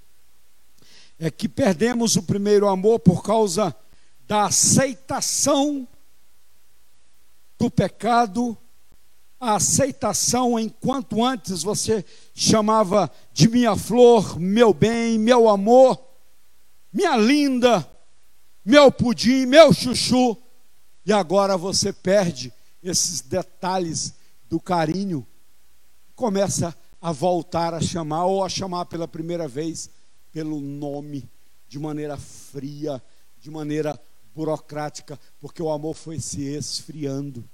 é 1.18 1.32
que 1.32 1.48
perdemos 1.48 2.18
o 2.18 2.24
primeiro 2.24 2.68
amor 2.68 3.00
por 3.00 3.24
causa 3.24 3.74
da 4.28 4.48
aceitação 4.48 5.88
do 7.58 7.70
pecado, 7.70 8.58
a 9.40 9.56
aceitação 9.56 10.60
enquanto 10.60 11.24
antes 11.24 11.62
você 11.64 12.04
chamava 12.34 13.12
de 13.32 13.48
minha 13.48 13.76
flor, 13.76 14.40
meu 14.40 14.74
bem, 14.74 15.20
meu 15.20 15.48
amor, 15.50 16.04
minha 16.92 17.16
linda, 17.18 17.88
meu 18.64 18.92
pudim, 18.92 19.46
meu 19.46 19.74
chuchu, 19.74 20.38
e 21.06 21.14
agora 21.14 21.58
você 21.58 21.94
perde 21.94 22.52
esses 22.82 23.22
detalhes 23.22 24.14
do 24.50 24.60
carinho, 24.60 25.26
começa 26.16 26.76
a 27.02 27.12
voltar 27.12 27.74
a 27.74 27.82
chamar 27.82 28.26
ou 28.26 28.44
a 28.44 28.50
chamar 28.50 28.86
pela 28.86 29.08
primeira 29.08 29.48
vez 29.48 29.90
pelo 30.32 30.60
nome, 30.60 31.30
de 31.68 31.78
maneira 31.78 32.18
fria, 32.18 33.02
de 33.40 33.52
maneira 33.52 34.00
burocrática, 34.36 35.20
porque 35.40 35.64
o 35.64 35.72
amor 35.72 35.96
foi 35.96 36.20
se 36.20 36.42
esfriando. 36.42 37.48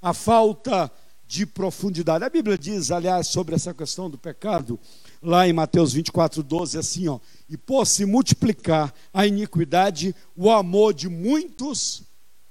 A 0.00 0.14
falta 0.14 0.90
de 1.26 1.46
profundidade. 1.46 2.24
A 2.24 2.28
Bíblia 2.28 2.58
diz, 2.58 2.90
aliás, 2.90 3.28
sobre 3.28 3.54
essa 3.54 3.72
questão 3.72 4.10
do 4.10 4.18
pecado, 4.18 4.80
lá 5.22 5.46
em 5.46 5.52
Mateus 5.52 5.92
24, 5.92 6.42
12, 6.42 6.76
assim, 6.76 7.06
ó, 7.06 7.20
e 7.48 7.56
por 7.56 7.86
se 7.86 8.04
multiplicar 8.04 8.92
a 9.12 9.24
iniquidade, 9.26 10.12
o 10.34 10.50
amor 10.50 10.92
de 10.92 11.08
muitos 11.08 12.02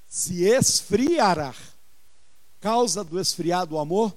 se 0.08 0.46
esfriará. 0.46 1.54
Causa 2.62 3.04
do 3.04 3.20
esfriado 3.20 3.78
amor, 3.78 4.16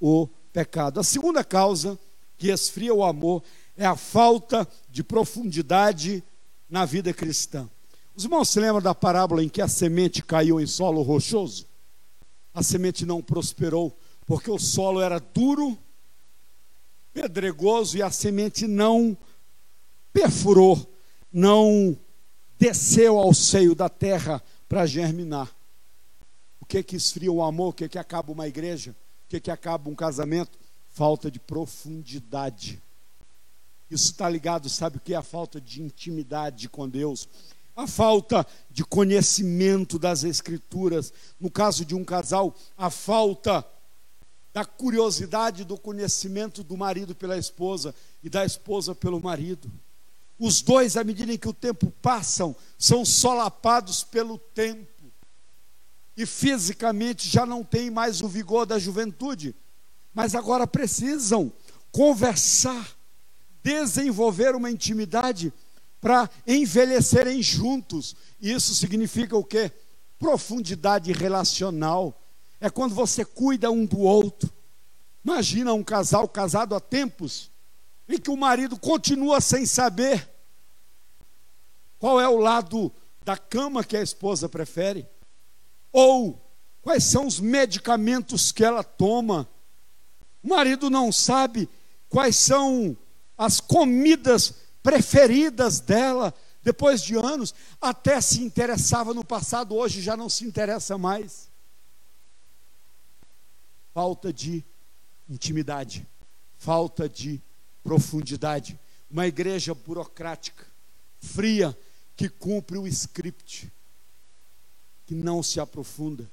o 0.00 0.26
pecado. 0.52 0.98
A 0.98 1.04
segunda 1.04 1.44
causa 1.44 1.96
que 2.36 2.48
esfria 2.50 2.92
o 2.92 3.04
amor 3.04 3.44
é 3.76 3.86
a 3.86 3.96
falta 3.96 4.66
de 4.90 5.04
profundidade 5.04 6.22
na 6.68 6.84
vida 6.84 7.12
cristã. 7.12 7.68
Os 8.16 8.24
irmãos 8.24 8.48
se 8.48 8.60
lembram 8.60 8.80
da 8.80 8.94
parábola 8.94 9.42
em 9.42 9.48
que 9.48 9.60
a 9.60 9.66
semente 9.66 10.22
caiu 10.22 10.60
em 10.60 10.66
solo 10.66 11.02
rochoso? 11.02 11.66
A 12.52 12.62
semente 12.62 13.04
não 13.04 13.20
prosperou, 13.20 13.98
porque 14.24 14.48
o 14.48 14.58
solo 14.58 15.00
era 15.00 15.18
duro, 15.18 15.76
pedregoso 17.12 17.96
e 17.96 18.02
a 18.02 18.12
semente 18.12 18.68
não 18.68 19.16
perfurou, 20.12 20.94
não 21.32 21.98
desceu 22.56 23.18
ao 23.18 23.34
seio 23.34 23.74
da 23.74 23.88
terra 23.88 24.40
para 24.68 24.86
germinar. 24.86 25.52
O 26.60 26.64
que 26.64 26.84
que 26.84 26.94
esfria 26.94 27.32
o 27.32 27.42
amor? 27.42 27.70
O 27.70 27.72
que 27.72 27.88
que 27.88 27.98
acaba 27.98 28.30
uma 28.30 28.46
igreja? 28.46 28.92
O 29.26 29.28
que 29.28 29.40
que 29.40 29.50
acaba 29.50 29.90
um 29.90 29.94
casamento? 29.94 30.56
Falta 30.88 31.28
de 31.28 31.40
profundidade. 31.40 32.80
Isso 33.90 34.12
está 34.12 34.28
ligado, 34.28 34.68
sabe 34.68 34.98
o 34.98 35.00
que 35.00 35.14
é 35.14 35.16
a 35.16 35.22
falta 35.22 35.60
de 35.60 35.82
intimidade 35.82 36.68
com 36.68 36.88
Deus? 36.88 37.28
A 37.76 37.86
falta 37.86 38.46
de 38.70 38.84
conhecimento 38.84 39.98
das 39.98 40.22
Escrituras, 40.22 41.12
no 41.40 41.50
caso 41.50 41.84
de 41.84 41.94
um 41.94 42.04
casal, 42.04 42.54
a 42.76 42.88
falta 42.88 43.64
da 44.52 44.64
curiosidade 44.64 45.64
do 45.64 45.76
conhecimento 45.76 46.62
do 46.62 46.76
marido 46.76 47.14
pela 47.14 47.36
esposa 47.36 47.92
e 48.22 48.30
da 48.30 48.44
esposa 48.44 48.94
pelo 48.94 49.20
marido. 49.20 49.70
Os 50.38 50.62
dois, 50.62 50.96
à 50.96 51.02
medida 51.02 51.32
em 51.32 51.38
que 51.38 51.48
o 51.48 51.52
tempo 51.52 51.90
passam, 52.00 52.54
são 52.78 53.04
solapados 53.04 54.04
pelo 54.04 54.38
tempo. 54.38 55.12
E 56.16 56.24
fisicamente 56.24 57.28
já 57.28 57.44
não 57.44 57.64
têm 57.64 57.90
mais 57.90 58.20
o 58.20 58.28
vigor 58.28 58.64
da 58.64 58.78
juventude, 58.78 59.54
mas 60.12 60.36
agora 60.36 60.64
precisam 60.64 61.52
conversar, 61.90 62.96
desenvolver 63.60 64.54
uma 64.54 64.70
intimidade 64.70 65.52
para 66.04 66.28
envelhecerem 66.46 67.40
juntos. 67.40 68.14
Isso 68.38 68.74
significa 68.74 69.34
o 69.38 69.42
quê? 69.42 69.72
Profundidade 70.18 71.10
relacional. 71.12 72.20
É 72.60 72.68
quando 72.68 72.94
você 72.94 73.24
cuida 73.24 73.70
um 73.70 73.86
do 73.86 74.00
outro. 74.00 74.52
Imagina 75.24 75.72
um 75.72 75.82
casal 75.82 76.28
casado 76.28 76.74
há 76.74 76.80
tempos, 76.80 77.50
em 78.06 78.18
que 78.18 78.28
o 78.28 78.36
marido 78.36 78.78
continua 78.78 79.40
sem 79.40 79.64
saber 79.64 80.28
qual 81.98 82.20
é 82.20 82.28
o 82.28 82.36
lado 82.36 82.92
da 83.24 83.38
cama 83.38 83.82
que 83.82 83.96
a 83.96 84.02
esposa 84.02 84.46
prefere, 84.46 85.08
ou 85.90 86.38
quais 86.82 87.04
são 87.04 87.26
os 87.26 87.40
medicamentos 87.40 88.52
que 88.52 88.62
ela 88.62 88.84
toma. 88.84 89.48
O 90.42 90.48
marido 90.48 90.90
não 90.90 91.10
sabe 91.10 91.66
quais 92.10 92.36
são 92.36 92.94
as 93.38 93.58
comidas 93.58 94.63
preferidas 94.84 95.80
dela, 95.80 96.34
depois 96.62 97.02
de 97.02 97.16
anos, 97.16 97.54
até 97.80 98.20
se 98.20 98.42
interessava 98.42 99.14
no 99.14 99.24
passado, 99.24 99.74
hoje 99.74 100.02
já 100.02 100.14
não 100.14 100.28
se 100.28 100.44
interessa 100.44 100.98
mais. 100.98 101.48
Falta 103.94 104.30
de 104.30 104.62
intimidade, 105.28 106.06
falta 106.58 107.08
de 107.08 107.40
profundidade. 107.82 108.78
Uma 109.10 109.26
igreja 109.26 109.74
burocrática, 109.74 110.66
fria, 111.18 111.76
que 112.14 112.28
cumpre 112.28 112.76
o 112.76 112.86
script, 112.86 113.72
que 115.06 115.14
não 115.14 115.42
se 115.42 115.60
aprofunda. 115.60 116.30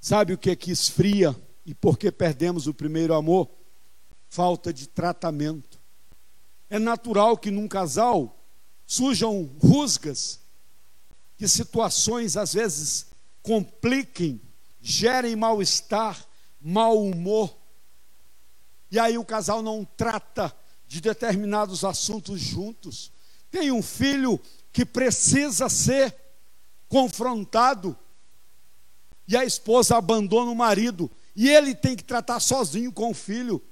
Sabe 0.00 0.32
o 0.32 0.38
que 0.38 0.50
é 0.50 0.56
que 0.56 0.72
esfria 0.72 1.34
e 1.64 1.72
por 1.72 1.96
que 1.96 2.10
perdemos 2.10 2.66
o 2.66 2.74
primeiro 2.74 3.14
amor? 3.14 3.48
Falta 4.28 4.72
de 4.72 4.88
tratamento. 4.88 5.73
É 6.74 6.78
natural 6.80 7.38
que 7.38 7.52
num 7.52 7.68
casal 7.68 8.36
surjam 8.84 9.48
rusgas, 9.62 10.40
que 11.36 11.46
situações 11.46 12.36
às 12.36 12.54
vezes 12.54 13.06
compliquem, 13.44 14.42
gerem 14.80 15.36
mal-estar, 15.36 16.26
mau 16.60 17.00
humor. 17.00 17.56
E 18.90 18.98
aí 18.98 19.16
o 19.16 19.24
casal 19.24 19.62
não 19.62 19.84
trata 19.84 20.52
de 20.84 21.00
determinados 21.00 21.84
assuntos 21.84 22.40
juntos. 22.40 23.12
Tem 23.52 23.70
um 23.70 23.80
filho 23.80 24.40
que 24.72 24.84
precisa 24.84 25.68
ser 25.68 26.12
confrontado, 26.88 27.96
e 29.28 29.36
a 29.36 29.44
esposa 29.44 29.96
abandona 29.96 30.50
o 30.50 30.56
marido, 30.56 31.08
e 31.36 31.48
ele 31.48 31.72
tem 31.72 31.94
que 31.94 32.02
tratar 32.02 32.40
sozinho 32.40 32.90
com 32.90 33.12
o 33.12 33.14
filho. 33.14 33.62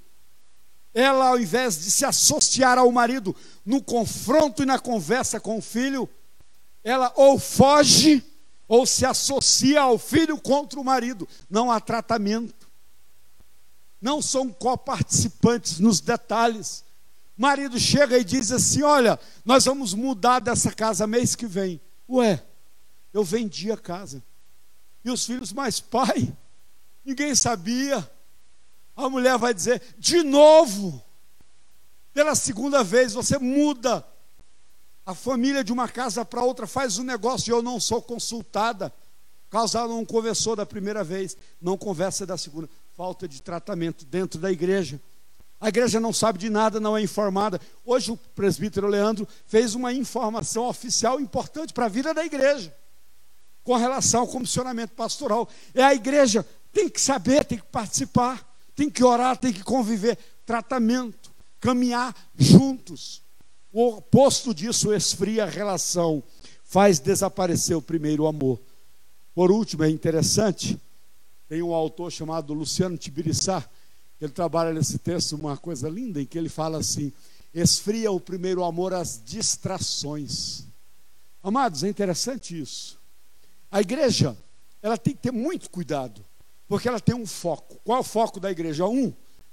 Ela, 0.95 1.29
ao 1.29 1.41
invés 1.41 1.79
de 1.79 1.91
se 1.91 2.05
associar 2.05 2.79
ao 2.79 2.93
marido 2.93 3.35
no 3.65 3.83
confronto 3.83 4.63
e 4.63 4.67
na 4.67 4.79
conversa 4.79 5.41
com 5.41 5.59
o 5.59 5.63
filho, 5.63 6.09
ela 6.85 7.13
ou 7.17 7.39
foge 7.39 8.23
ou 8.69 8.87
se 8.87 9.05
associa 9.05 9.83
ao 9.83 9.99
filho 9.99 10.39
contra 10.41 10.81
o 10.81 10.85
marido. 10.85 11.29
Não 11.49 11.71
há 11.71 11.81
tratamento. 11.81 12.71
Não 14.01 14.21
são 14.21 14.51
coparticipantes 14.51 15.79
nos 15.79 16.01
detalhes. 16.01 16.85
O 17.39 17.43
marido 17.43 17.79
chega 17.79 18.19
e 18.19 18.25
diz 18.25 18.51
assim: 18.51 18.83
Olha, 18.83 19.19
nós 19.45 19.65
vamos 19.65 19.95
mudar 19.95 20.41
dessa 20.41 20.73
casa 20.73 21.07
mês 21.07 21.35
que 21.35 21.47
vem. 21.47 21.81
Ué, 22.09 22.45
eu 23.13 23.25
vendi 23.25 23.71
a 23.71 23.77
casa. 23.77 24.23
E 25.05 25.11
os 25.11 25.25
filhos, 25.25 25.53
mas 25.53 25.81
pai, 25.81 26.33
ninguém 27.05 27.35
sabia. 27.35 28.09
A 28.97 29.09
mulher 29.09 29.39
vai 29.39 29.55
dizer: 29.55 29.83
De 29.99 30.23
novo, 30.23 31.03
pela 32.13 32.35
segunda 32.35 32.85
vez, 32.85 33.15
você 33.15 33.39
muda 33.39 34.07
a 35.05 35.15
família 35.15 35.65
de 35.65 35.73
uma 35.73 35.89
casa 35.89 36.25
para 36.25 36.45
outra, 36.45 36.67
faz 36.67 36.99
um 36.99 37.05
negócio 37.05 37.51
e 37.51 37.53
eu 37.53 37.63
não 37.63 37.81
sou 37.81 38.01
consultada. 38.01 38.93
O 39.49 39.51
casal 39.51 39.89
não 39.89 40.05
conversou 40.05 40.55
da 40.55 40.65
primeira 40.65 41.03
vez, 41.03 41.37
não 41.61 41.77
conversa 41.77 42.25
da 42.25 42.37
segunda. 42.37 42.69
Falta 42.95 43.27
de 43.27 43.43
tratamento 43.43 44.05
dentro 44.05 44.41
da 44.41 44.51
igreja. 44.51 45.01
A 45.61 45.69
igreja 45.69 46.01
não 46.01 46.13
sabe 46.13 46.39
de 46.39 46.51
nada, 46.51 46.81
não 46.81 46.97
é 46.97 47.03
informada. 47.03 47.61
Hoje 47.85 48.11
o 48.11 48.17
presbítero 48.17 48.89
Leandro 48.89 49.29
fez 49.47 49.75
uma 49.75 49.93
informação 49.93 50.65
oficial 50.67 51.21
importante 51.21 51.73
para 51.73 51.87
a 51.87 51.89
vida 51.89 52.13
da 52.13 52.25
igreja, 52.25 52.75
com 53.63 53.77
relação 53.77 54.23
ao 54.23 54.27
comissionamento 54.27 54.95
pastoral. 54.95 55.49
É 55.73 55.83
a 55.83 55.95
igreja 55.95 56.45
tem 56.73 56.89
que 56.89 57.01
saber, 57.01 57.45
tem 57.45 57.59
que 57.59 57.67
participar, 57.67 58.52
tem 58.83 58.91
que 58.91 59.05
orar, 59.05 59.37
tem 59.37 59.53
que 59.53 59.63
conviver. 59.63 60.19
Tratamento, 60.45 61.31
caminhar 61.61 62.15
juntos. 62.37 63.23
O 63.73 63.99
oposto 63.99 64.53
disso 64.53 64.93
esfria 64.93 65.45
a 65.45 65.49
relação, 65.49 66.23
faz 66.65 66.99
desaparecer 66.99 67.77
o 67.77 67.83
primeiro 67.83 68.27
amor. 68.27 68.61
Por 69.35 69.53
último, 69.53 69.85
é 69.85 69.89
interessante, 69.89 70.79
tem 71.49 71.63
um 71.63 71.73
autor 71.73 72.11
chamado 72.11 72.53
Luciano 72.53 72.99
Tibiriçá, 72.99 73.65
ele 74.21 74.33
trabalha 74.33 74.73
nesse 74.73 74.99
texto 74.99 75.37
uma 75.37 75.57
coisa 75.57 75.89
linda 75.89 76.21
em 76.21 76.27
que 76.27 76.37
ele 76.37 76.49
fala 76.49 76.79
assim: 76.79 77.13
esfria 77.55 78.11
o 78.11 78.21
primeiro 78.21 78.63
amor 78.65 78.93
às 78.93 79.23
distrações. 79.25 80.65
Amados, 81.43 81.83
é 81.83 81.89
interessante 81.89 82.61
isso. 82.61 83.01
A 83.71 83.81
igreja, 83.81 84.37
ela 84.83 84.99
tem 84.99 85.15
que 85.15 85.23
ter 85.23 85.33
muito 85.33 85.71
cuidado, 85.71 86.25
porque 86.73 86.89
ela 86.89 86.99
tem 86.99 87.15
um 87.15 87.27
foco. 87.27 87.79
Qual 87.85 87.99
é 87.99 88.01
o 88.01 88.03
foco 88.03 88.41
da 88.41 88.51
igreja? 88.51 88.87
Um, 88.87 89.13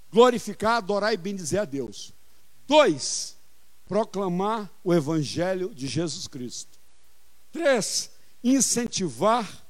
glorificar, 0.09 0.77
adorar 0.77 1.13
e 1.13 1.17
bendizer 1.17 1.59
a 1.59 1.65
Deus. 1.65 2.13
Dois, 2.65 3.35
proclamar 3.85 4.71
o 4.85 4.93
Evangelho 4.93 5.75
de 5.75 5.85
Jesus 5.85 6.27
Cristo. 6.29 6.79
Três, 7.51 8.09
incentivar, 8.41 9.67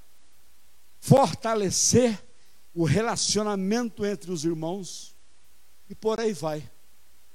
fortalecer 0.99 2.23
o 2.71 2.83
relacionamento 2.83 4.05
entre 4.05 4.31
os 4.31 4.45
irmãos 4.45 5.15
e 5.89 5.95
por 5.95 6.19
aí 6.19 6.33
vai. 6.33 6.69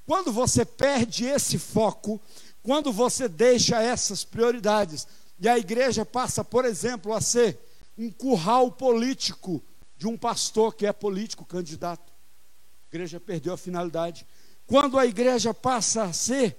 Quando 0.06 0.32
você 0.32 0.64
perde 0.64 1.24
esse 1.24 1.58
foco, 1.58 2.22
quando 2.62 2.92
você 2.92 3.26
deixa 3.26 3.82
essas 3.82 4.22
prioridades, 4.22 5.08
e 5.40 5.48
a 5.48 5.58
igreja 5.58 6.06
passa, 6.06 6.44
por 6.44 6.64
exemplo, 6.64 7.12
a 7.12 7.20
ser 7.20 7.58
um 7.98 8.12
curral 8.12 8.70
político 8.70 9.60
de 9.96 10.06
um 10.06 10.16
pastor 10.16 10.74
que 10.74 10.86
é 10.86 10.92
político 10.92 11.44
candidato, 11.44 12.12
a 12.12 12.94
igreja 12.94 13.20
perdeu 13.20 13.52
a 13.52 13.58
finalidade. 13.58 14.26
Quando 14.66 14.98
a 14.98 15.06
igreja 15.06 15.52
passa 15.52 16.04
a 16.04 16.12
ser 16.12 16.56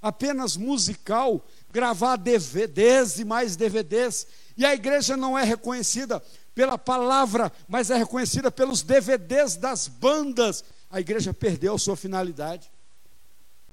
apenas 0.00 0.56
musical, 0.56 1.44
gravar 1.70 2.16
DVDs 2.16 3.18
e 3.18 3.24
mais 3.24 3.56
DVDs, 3.56 4.26
e 4.56 4.64
a 4.64 4.74
igreja 4.74 5.16
não 5.16 5.38
é 5.38 5.44
reconhecida 5.44 6.22
pela 6.54 6.76
palavra, 6.76 7.52
mas 7.68 7.90
é 7.90 7.96
reconhecida 7.96 8.50
pelos 8.50 8.82
DVDs 8.82 9.56
das 9.56 9.88
bandas, 9.88 10.64
a 10.90 11.00
igreja 11.00 11.32
perdeu 11.32 11.78
sua 11.78 11.96
finalidade. 11.96 12.70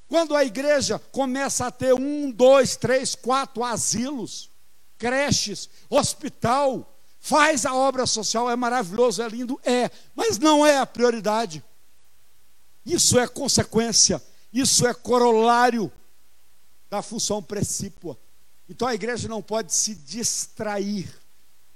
Quando 0.08 0.36
a 0.36 0.44
igreja 0.44 0.98
começa 1.12 1.68
a 1.68 1.72
ter 1.72 1.94
um, 1.94 2.32
dois, 2.32 2.76
três, 2.76 3.14
quatro 3.14 3.64
asilos, 3.64 4.50
creches, 4.98 5.70
hospital, 5.90 6.99
faz 7.20 7.66
a 7.66 7.76
obra 7.76 8.06
social, 8.06 8.50
é 8.50 8.56
maravilhoso, 8.56 9.22
é 9.22 9.28
lindo, 9.28 9.60
é, 9.64 9.92
mas 10.16 10.40
não 10.40 10.66
é 10.66 10.78
a 10.78 10.86
prioridade. 10.86 11.64
Isso 12.86 13.20
é 13.20 13.28
consequência, 13.28 14.24
isso 14.52 14.88
é 14.88 14.94
corolário 14.94 15.92
da 16.90 17.02
função 17.02 17.44
precípua. 17.44 18.18
Então 18.68 18.88
a 18.88 18.96
igreja 18.96 19.28
não 19.28 19.42
pode 19.42 19.74
se 19.74 19.94
distrair 19.94 21.14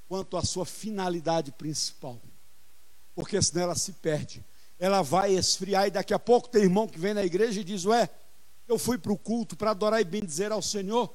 quanto 0.07 0.37
à 0.37 0.43
sua 0.43 0.65
finalidade 0.65 1.51
principal, 1.51 2.19
porque 3.13 3.39
senão 3.41 3.63
ela 3.63 3.75
se 3.75 3.91
perde. 3.93 4.43
Ela 4.79 5.01
vai 5.01 5.33
esfriar 5.33 5.87
e 5.87 5.91
daqui 5.91 6.13
a 6.13 6.19
pouco 6.19 6.49
tem 6.49 6.63
irmão 6.63 6.87
que 6.87 6.99
vem 6.99 7.13
na 7.13 7.23
igreja 7.23 7.61
e 7.61 7.63
diz: 7.63 7.85
Ué, 7.85 8.09
eu 8.67 8.79
fui 8.79 8.97
para 8.97 9.11
o 9.11 9.17
culto 9.17 9.55
para 9.55 9.71
adorar 9.71 10.01
e 10.01 10.03
bendizer 10.03 10.51
ao 10.51 10.61
Senhor, 10.61 11.13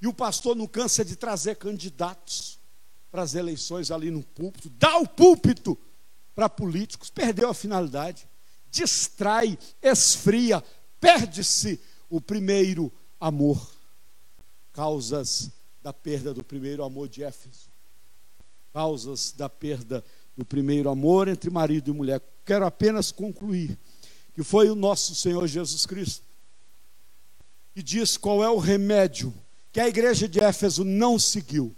e 0.00 0.06
o 0.06 0.12
pastor 0.12 0.54
não 0.54 0.66
cansa 0.66 1.04
de 1.04 1.16
trazer 1.16 1.56
candidatos 1.56 2.61
para 3.12 3.22
as 3.22 3.34
eleições 3.34 3.90
ali 3.90 4.10
no 4.10 4.22
púlpito, 4.22 4.70
dá 4.70 4.96
o 4.96 5.06
púlpito 5.06 5.78
para 6.34 6.48
políticos, 6.48 7.10
perdeu 7.10 7.50
a 7.50 7.54
finalidade, 7.54 8.26
distrai, 8.70 9.58
esfria, 9.82 10.64
perde-se 10.98 11.78
o 12.08 12.20
primeiro 12.20 12.90
amor. 13.20 13.70
Causas 14.72 15.50
da 15.82 15.92
perda 15.92 16.32
do 16.32 16.42
primeiro 16.42 16.82
amor 16.82 17.08
de 17.08 17.22
Éfeso. 17.22 17.70
Causas 18.72 19.32
da 19.32 19.48
perda 19.48 20.02
do 20.34 20.44
primeiro 20.44 20.88
amor 20.88 21.28
entre 21.28 21.50
marido 21.50 21.90
e 21.90 21.94
mulher. 21.94 22.22
Quero 22.46 22.64
apenas 22.64 23.12
concluir 23.12 23.78
que 24.34 24.42
foi 24.42 24.70
o 24.70 24.74
nosso 24.74 25.14
Senhor 25.14 25.46
Jesus 25.46 25.84
Cristo 25.84 26.24
que 27.74 27.82
diz 27.82 28.16
qual 28.16 28.42
é 28.42 28.50
o 28.50 28.58
remédio 28.58 29.32
que 29.70 29.80
a 29.80 29.88
igreja 29.88 30.28
de 30.28 30.40
Éfeso 30.40 30.84
não 30.84 31.18
seguiu. 31.18 31.74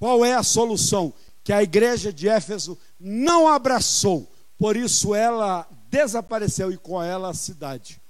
Qual 0.00 0.24
é 0.24 0.32
a 0.32 0.42
solução 0.42 1.12
que 1.44 1.52
a 1.52 1.62
igreja 1.62 2.10
de 2.10 2.26
Éfeso 2.26 2.78
não 2.98 3.46
abraçou? 3.46 4.32
Por 4.56 4.74
isso 4.74 5.14
ela 5.14 5.68
desapareceu 5.90 6.72
e 6.72 6.78
com 6.78 7.02
ela 7.02 7.28
a 7.28 7.34
cidade. 7.34 8.00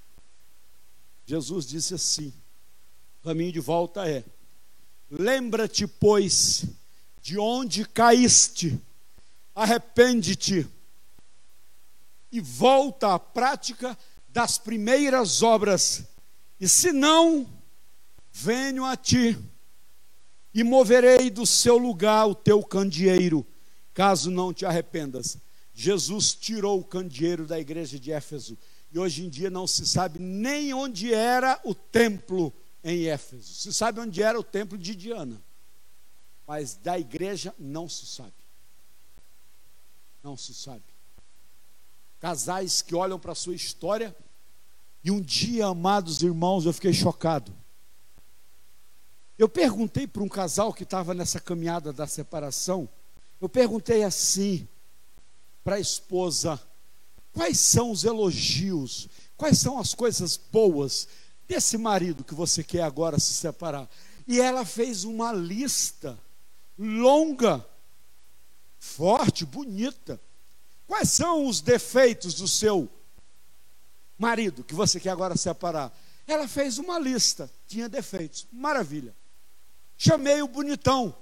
Jesus 1.26 1.66
disse 1.66 1.92
assim: 1.92 2.32
o 3.20 3.24
caminho 3.24 3.50
de 3.50 3.58
volta 3.58 4.08
é: 4.08 4.24
lembra-te, 5.10 5.84
pois, 5.84 6.64
de 7.20 7.36
onde 7.36 7.84
caíste, 7.84 8.80
arrepende-te 9.52 10.68
e 12.30 12.40
volta 12.40 13.14
à 13.14 13.18
prática 13.18 13.98
das 14.28 14.58
primeiras 14.58 15.42
obras, 15.42 16.04
e 16.60 16.68
se 16.68 16.92
não, 16.92 17.50
venho 18.30 18.84
a 18.84 18.96
ti 18.96 19.36
e 20.52 20.64
moverei 20.64 21.30
do 21.30 21.46
seu 21.46 21.78
lugar 21.78 22.26
o 22.26 22.34
teu 22.34 22.62
candeeiro, 22.62 23.46
caso 23.94 24.30
não 24.30 24.52
te 24.52 24.66
arrependas. 24.66 25.38
Jesus 25.72 26.34
tirou 26.34 26.80
o 26.80 26.84
candeeiro 26.84 27.46
da 27.46 27.58
igreja 27.58 27.98
de 27.98 28.12
Éfeso 28.12 28.58
e 28.92 28.98
hoje 28.98 29.24
em 29.24 29.28
dia 29.28 29.48
não 29.48 29.66
se 29.66 29.86
sabe 29.86 30.18
nem 30.18 30.74
onde 30.74 31.14
era 31.14 31.60
o 31.64 31.74
templo 31.74 32.52
em 32.82 33.06
Éfeso. 33.06 33.54
Se 33.54 33.72
sabe 33.72 34.00
onde 34.00 34.22
era 34.22 34.38
o 34.38 34.44
templo 34.44 34.76
de 34.76 34.94
Diana, 34.94 35.40
mas 36.46 36.74
da 36.74 36.98
igreja 36.98 37.54
não 37.58 37.88
se 37.88 38.06
sabe. 38.06 38.32
Não 40.22 40.36
se 40.36 40.52
sabe. 40.52 40.82
Casais 42.18 42.82
que 42.82 42.94
olham 42.94 43.18
para 43.18 43.32
a 43.32 43.36
sua 43.36 43.54
história 43.54 44.14
e 45.02 45.10
um 45.10 45.20
dia, 45.20 45.66
amados 45.66 46.22
irmãos, 46.22 46.66
eu 46.66 46.72
fiquei 46.72 46.92
chocado. 46.92 47.56
Eu 49.40 49.48
perguntei 49.48 50.06
para 50.06 50.22
um 50.22 50.28
casal 50.28 50.70
que 50.70 50.82
estava 50.82 51.14
nessa 51.14 51.40
caminhada 51.40 51.94
da 51.94 52.06
separação, 52.06 52.86
Eu 53.40 53.48
perguntei 53.48 54.02
assim 54.02 54.68
para 55.64 55.76
a 55.76 55.80
esposa: 55.80 56.60
quais 57.32 57.58
são 57.58 57.90
os 57.90 58.04
elogios, 58.04 59.08
quais 59.38 59.58
são 59.58 59.78
as 59.78 59.94
coisas 59.94 60.36
boas 60.36 61.08
desse 61.48 61.78
marido 61.78 62.22
que 62.22 62.34
você 62.34 62.62
quer 62.62 62.82
agora 62.82 63.18
se 63.18 63.32
separar? 63.32 63.88
E 64.28 64.38
ela 64.38 64.62
fez 64.66 65.04
uma 65.04 65.32
lista 65.32 66.18
longa, 66.78 67.66
forte, 68.78 69.46
bonita. 69.46 70.20
Quais 70.86 71.08
são 71.08 71.46
os 71.46 71.62
defeitos 71.62 72.34
do 72.34 72.46
seu 72.46 72.90
marido 74.18 74.62
que 74.62 74.74
você 74.74 75.00
quer 75.00 75.08
agora 75.08 75.34
separar? 75.34 75.98
Ela 76.26 76.46
fez 76.46 76.76
uma 76.76 76.98
lista, 76.98 77.50
tinha 77.66 77.88
defeitos, 77.88 78.46
maravilha. 78.52 79.18
Chamei 80.02 80.40
o 80.40 80.48
bonitão 80.48 81.14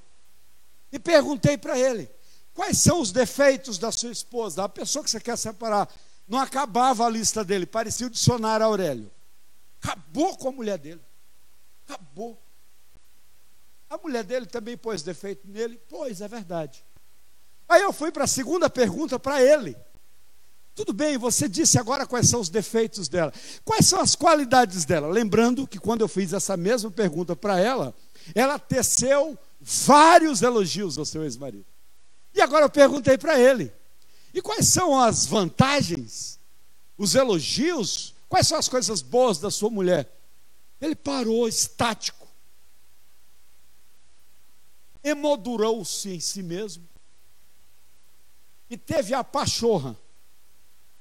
e 0.92 1.00
perguntei 1.00 1.58
para 1.58 1.76
ele: 1.76 2.08
quais 2.54 2.78
são 2.78 3.00
os 3.00 3.10
defeitos 3.10 3.76
da 3.76 3.90
sua 3.90 4.12
esposa, 4.12 4.58
da 4.58 4.68
pessoa 4.68 5.02
que 5.02 5.10
você 5.10 5.18
quer 5.18 5.36
separar? 5.36 5.92
Não 6.28 6.38
acabava 6.38 7.04
a 7.04 7.10
lista 7.10 7.44
dele, 7.44 7.66
parecia 7.66 8.06
o 8.06 8.10
dicionário 8.10 8.64
Aurélio. 8.64 9.10
Acabou 9.82 10.36
com 10.36 10.50
a 10.50 10.52
mulher 10.52 10.78
dele. 10.78 11.00
Acabou. 11.88 12.40
A 13.90 13.98
mulher 13.98 14.22
dele 14.22 14.46
também 14.46 14.76
pôs 14.76 15.02
defeito 15.02 15.48
nele? 15.48 15.80
Pois, 15.88 16.20
é 16.20 16.28
verdade. 16.28 16.84
Aí 17.68 17.82
eu 17.82 17.92
fui 17.92 18.12
para 18.12 18.24
a 18.24 18.28
segunda 18.28 18.70
pergunta 18.70 19.18
para 19.18 19.42
ele. 19.42 19.76
Tudo 20.72 20.92
bem, 20.92 21.18
você 21.18 21.48
disse 21.48 21.80
agora 21.80 22.06
quais 22.06 22.28
são 22.28 22.38
os 22.38 22.48
defeitos 22.48 23.08
dela. 23.08 23.32
Quais 23.64 23.86
são 23.86 23.98
as 23.98 24.14
qualidades 24.14 24.84
dela? 24.84 25.08
Lembrando 25.08 25.66
que 25.66 25.80
quando 25.80 26.02
eu 26.02 26.08
fiz 26.08 26.32
essa 26.32 26.56
mesma 26.56 26.92
pergunta 26.92 27.34
para 27.34 27.58
ela, 27.58 27.92
ela 28.34 28.58
teceu 28.58 29.38
vários 29.60 30.42
elogios 30.42 30.98
ao 30.98 31.04
seu 31.04 31.24
ex-marido. 31.24 31.66
E 32.34 32.40
agora 32.40 32.64
eu 32.64 32.70
perguntei 32.70 33.18
para 33.18 33.38
ele: 33.38 33.72
e 34.32 34.40
quais 34.40 34.68
são 34.68 34.98
as 34.98 35.26
vantagens, 35.26 36.38
os 36.96 37.14
elogios, 37.14 38.14
quais 38.28 38.46
são 38.46 38.58
as 38.58 38.68
coisas 38.68 39.02
boas 39.02 39.38
da 39.38 39.50
sua 39.50 39.70
mulher? 39.70 40.14
Ele 40.80 40.94
parou 40.94 41.48
estático, 41.48 42.28
emoldurou-se 45.02 46.08
em 46.08 46.20
si 46.20 46.42
mesmo 46.42 46.88
e 48.70 48.76
teve 48.76 49.14
a 49.14 49.24
pachorra 49.24 49.98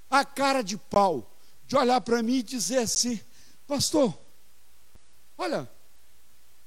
a 0.10 0.24
cara 0.24 0.62
de 0.62 0.78
pau 0.78 1.38
de 1.66 1.76
olhar 1.76 2.00
para 2.02 2.24
mim 2.24 2.38
e 2.38 2.44
dizer 2.44 2.80
assim: 2.80 3.20
Pastor, 3.68 4.18
olha, 5.38 5.70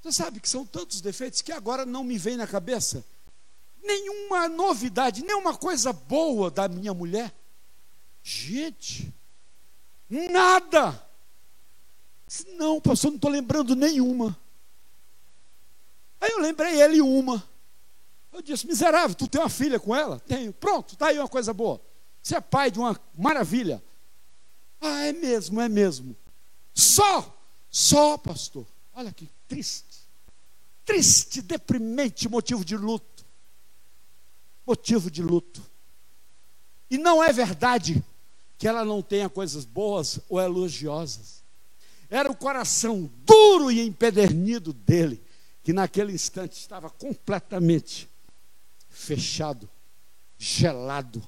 você 0.02 0.12
sabe 0.12 0.40
que 0.40 0.48
são 0.48 0.64
tantos 0.64 1.00
defeitos 1.00 1.42
que 1.42 1.52
agora 1.52 1.84
não 1.84 2.02
me 2.02 2.16
vem 2.18 2.36
na 2.36 2.46
cabeça 2.46 3.04
nenhuma 3.82 4.48
novidade, 4.48 5.24
nenhuma 5.24 5.56
coisa 5.56 5.92
boa 5.92 6.50
da 6.50 6.68
minha 6.68 6.92
mulher. 6.92 7.34
Gente, 8.22 9.12
nada. 10.08 11.08
Não, 12.56 12.80
pastor, 12.80 13.10
não 13.10 13.16
estou 13.16 13.30
lembrando 13.30 13.74
nenhuma. 13.74 14.38
Aí 16.20 16.30
eu 16.30 16.38
lembrei 16.38 16.80
ele 16.80 17.00
uma. 17.00 17.42
Eu 18.32 18.42
disse, 18.42 18.66
miserável, 18.66 19.16
tu 19.16 19.26
tem 19.26 19.40
uma 19.40 19.48
filha 19.48 19.80
com 19.80 19.96
ela? 19.96 20.20
Tenho. 20.20 20.52
Pronto, 20.52 20.92
está 20.92 21.08
aí 21.08 21.18
uma 21.18 21.28
coisa 21.28 21.52
boa. 21.52 21.80
Você 22.22 22.36
é 22.36 22.40
pai 22.40 22.70
de 22.70 22.78
uma 22.78 22.98
maravilha. 23.16 23.82
Ah, 24.80 25.06
é 25.06 25.12
mesmo, 25.12 25.60
é 25.60 25.68
mesmo. 25.68 26.14
Só, 26.72 27.36
só, 27.70 28.16
pastor. 28.16 28.66
Olha 28.94 29.12
que 29.12 29.28
triste. 29.48 29.89
Triste, 30.90 31.40
deprimente, 31.40 32.28
motivo 32.28 32.64
de 32.64 32.76
luto. 32.76 33.24
Motivo 34.66 35.08
de 35.08 35.22
luto. 35.22 35.62
E 36.90 36.98
não 36.98 37.22
é 37.22 37.32
verdade 37.32 38.04
que 38.58 38.66
ela 38.66 38.84
não 38.84 39.00
tenha 39.00 39.28
coisas 39.28 39.64
boas 39.64 40.18
ou 40.28 40.40
elogiosas. 40.40 41.44
Era 42.10 42.28
o 42.28 42.36
coração 42.36 43.08
duro 43.24 43.70
e 43.70 43.80
empedernido 43.80 44.72
dele, 44.72 45.22
que 45.62 45.72
naquele 45.72 46.12
instante 46.12 46.58
estava 46.58 46.90
completamente 46.90 48.10
fechado, 48.88 49.70
gelado, 50.36 51.22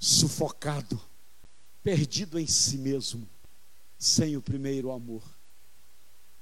sufocado, 0.00 1.00
perdido 1.80 2.40
em 2.40 2.46
si 2.48 2.76
mesmo, 2.76 3.28
sem 3.96 4.36
o 4.36 4.42
primeiro 4.42 4.90
amor. 4.90 5.35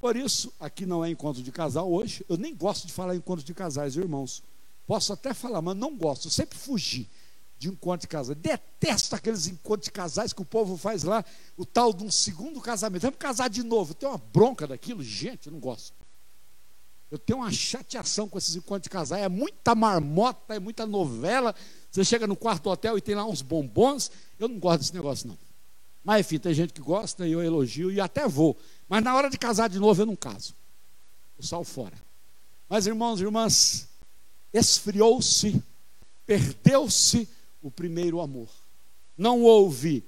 Por 0.04 0.16
isso, 0.16 0.52
aqui 0.60 0.84
não 0.84 1.02
é 1.02 1.08
encontro 1.08 1.42
de 1.42 1.50
casal 1.50 1.90
hoje. 1.90 2.22
Eu 2.28 2.36
nem 2.36 2.54
gosto 2.54 2.86
de 2.86 2.92
falar 2.92 3.16
encontro 3.16 3.42
de 3.42 3.54
casais, 3.54 3.96
irmãos. 3.96 4.42
Posso 4.86 5.14
até 5.14 5.32
falar, 5.32 5.62
mas 5.62 5.74
não 5.74 5.96
gosto. 5.96 6.26
Eu 6.26 6.30
sempre 6.30 6.58
fugi 6.58 7.08
de 7.56 7.70
encontro 7.70 8.02
de 8.02 8.08
casais. 8.08 8.36
Detesto 8.36 9.16
aqueles 9.16 9.46
encontros 9.46 9.86
de 9.86 9.92
casais 9.92 10.34
que 10.34 10.42
o 10.42 10.44
povo 10.44 10.76
faz 10.76 11.04
lá, 11.04 11.24
o 11.56 11.64
tal 11.64 11.90
de 11.90 12.04
um 12.04 12.10
segundo 12.10 12.60
casamento. 12.60 13.00
Vamos 13.00 13.18
casar 13.18 13.48
de 13.48 13.62
novo. 13.62 13.94
Tem 13.94 14.06
uma 14.06 14.18
bronca 14.18 14.66
daquilo, 14.66 15.02
gente, 15.02 15.46
eu 15.46 15.54
não 15.54 15.58
gosto. 15.58 15.94
Eu 17.10 17.18
tenho 17.18 17.38
uma 17.38 17.50
chateação 17.50 18.28
com 18.28 18.36
esses 18.36 18.54
encontros 18.56 18.82
de 18.82 18.90
casais. 18.90 19.22
É 19.22 19.28
muita 19.30 19.74
marmota, 19.74 20.54
é 20.54 20.60
muita 20.60 20.84
novela. 20.84 21.54
Você 21.90 22.04
chega 22.04 22.26
no 22.26 22.36
quarto 22.36 22.68
hotel 22.68 22.98
e 22.98 23.00
tem 23.00 23.14
lá 23.14 23.24
uns 23.24 23.40
bombons. 23.40 24.10
Eu 24.38 24.48
não 24.48 24.58
gosto 24.58 24.80
desse 24.80 24.94
negócio, 24.94 25.28
não. 25.28 25.38
Mas 26.04 26.20
enfim, 26.20 26.38
tem 26.38 26.52
gente 26.52 26.74
que 26.74 26.82
gosta 26.82 27.26
e 27.26 27.32
eu 27.32 27.42
elogio 27.42 27.90
e 27.90 27.98
até 28.02 28.28
vou. 28.28 28.54
Mas 28.88 29.02
na 29.02 29.14
hora 29.14 29.30
de 29.30 29.38
casar 29.38 29.68
de 29.68 29.78
novo, 29.78 30.02
eu 30.02 30.06
não 30.06 30.16
caso. 30.16 30.54
Eu 31.36 31.44
saio 31.44 31.64
fora. 31.64 31.96
Mas 32.68 32.86
irmãos 32.86 33.20
e 33.20 33.24
irmãs, 33.24 33.88
esfriou-se, 34.52 35.62
perdeu-se 36.26 37.28
o 37.62 37.70
primeiro 37.70 38.20
amor. 38.20 38.48
Não 39.16 39.42
houve 39.42 40.04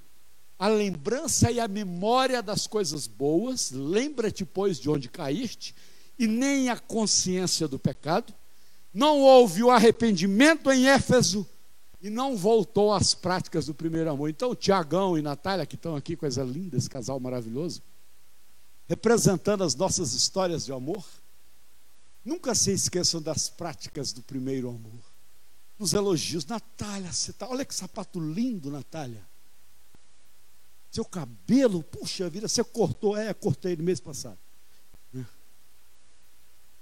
a 0.58 0.68
lembrança 0.68 1.50
e 1.50 1.60
a 1.60 1.68
memória 1.68 2.42
das 2.42 2.66
coisas 2.66 3.06
boas, 3.06 3.70
lembra-te, 3.70 4.44
pois, 4.44 4.78
de 4.78 4.88
onde 4.88 5.08
caíste, 5.08 5.74
e 6.18 6.26
nem 6.26 6.70
a 6.70 6.78
consciência 6.78 7.68
do 7.68 7.78
pecado. 7.78 8.32
Não 8.92 9.20
houve 9.20 9.62
o 9.62 9.70
arrependimento 9.70 10.70
em 10.70 10.88
Éfeso, 10.88 11.46
e 12.00 12.10
não 12.10 12.36
voltou 12.36 12.92
às 12.92 13.14
práticas 13.14 13.66
do 13.66 13.74
primeiro 13.74 14.10
amor. 14.10 14.30
Então, 14.30 14.54
Tiagão 14.54 15.18
e 15.18 15.22
Natália, 15.22 15.66
que 15.66 15.74
estão 15.74 15.96
aqui, 15.96 16.14
coisa 16.14 16.42
linda, 16.44 16.76
esse 16.76 16.88
casal 16.88 17.18
maravilhoso, 17.18 17.82
representando 18.88 19.64
as 19.64 19.74
nossas 19.74 20.12
histórias 20.12 20.64
de 20.64 20.72
amor, 20.72 21.04
nunca 22.24 22.54
se 22.54 22.72
esqueçam 22.72 23.20
das 23.20 23.48
práticas 23.48 24.12
do 24.12 24.22
primeiro 24.22 24.68
amor, 24.68 25.00
dos 25.78 25.92
elogios. 25.92 26.46
Natália, 26.46 27.12
você 27.12 27.32
tá, 27.32 27.48
olha 27.48 27.64
que 27.64 27.74
sapato 27.74 28.20
lindo, 28.20 28.70
Natália. 28.70 29.22
Seu 30.90 31.04
cabelo, 31.04 31.82
puxa 31.82 32.30
vida, 32.30 32.48
você 32.48 32.62
cortou, 32.64 33.16
é, 33.16 33.34
cortei 33.34 33.76
no 33.76 33.82
mês 33.82 34.00
passado. 34.00 34.38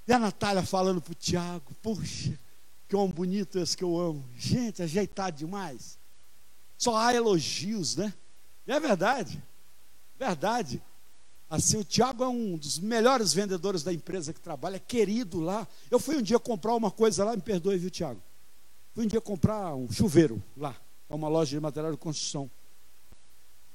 E 0.06 0.12
a 0.12 0.18
Natália 0.18 0.62
falando 0.62 1.00
para 1.00 1.12
o 1.12 1.14
Tiago, 1.14 1.74
puxa, 1.82 2.38
que 2.86 2.94
homem 2.94 3.14
bonito 3.14 3.58
esse 3.58 3.76
que 3.76 3.82
eu 3.82 3.98
amo. 3.98 4.24
Gente, 4.36 4.82
ajeitado 4.82 5.38
demais. 5.38 5.98
Só 6.76 6.96
há 6.96 7.14
elogios, 7.14 7.96
né? 7.96 8.12
E 8.66 8.72
é 8.72 8.78
verdade. 8.78 9.42
Verdade. 10.18 10.82
Assim, 11.54 11.76
o 11.76 11.84
Tiago 11.84 12.24
é 12.24 12.28
um 12.28 12.56
dos 12.56 12.80
melhores 12.80 13.32
vendedores 13.32 13.84
da 13.84 13.92
empresa 13.92 14.32
que 14.32 14.40
trabalha, 14.40 14.74
é 14.74 14.80
querido 14.80 15.38
lá. 15.38 15.68
Eu 15.88 16.00
fui 16.00 16.16
um 16.16 16.22
dia 16.22 16.36
comprar 16.36 16.74
uma 16.74 16.90
coisa 16.90 17.24
lá, 17.24 17.36
me 17.36 17.42
perdoe, 17.42 17.78
viu, 17.78 17.90
Tiago? 17.90 18.20
Fui 18.92 19.04
um 19.04 19.06
dia 19.06 19.20
comprar 19.20 19.72
um 19.76 19.88
chuveiro 19.88 20.42
lá, 20.56 20.76
para 21.06 21.16
uma 21.16 21.28
loja 21.28 21.56
de 21.56 21.60
material 21.60 21.92
de 21.92 21.98
construção. 21.98 22.50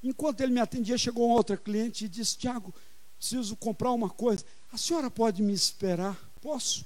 Enquanto 0.04 0.42
ele 0.42 0.52
me 0.52 0.60
atendia, 0.60 0.98
chegou 0.98 1.28
uma 1.28 1.36
outra 1.36 1.56
cliente 1.56 2.04
e 2.04 2.10
disse: 2.10 2.38
Tiago, 2.38 2.74
preciso 3.18 3.56
comprar 3.56 3.94
uma 3.94 4.10
coisa. 4.10 4.44
A 4.74 4.78
senhora 4.78 5.10
pode 5.10 5.42
me 5.42 5.54
esperar? 5.54 6.20
Posso? 6.42 6.86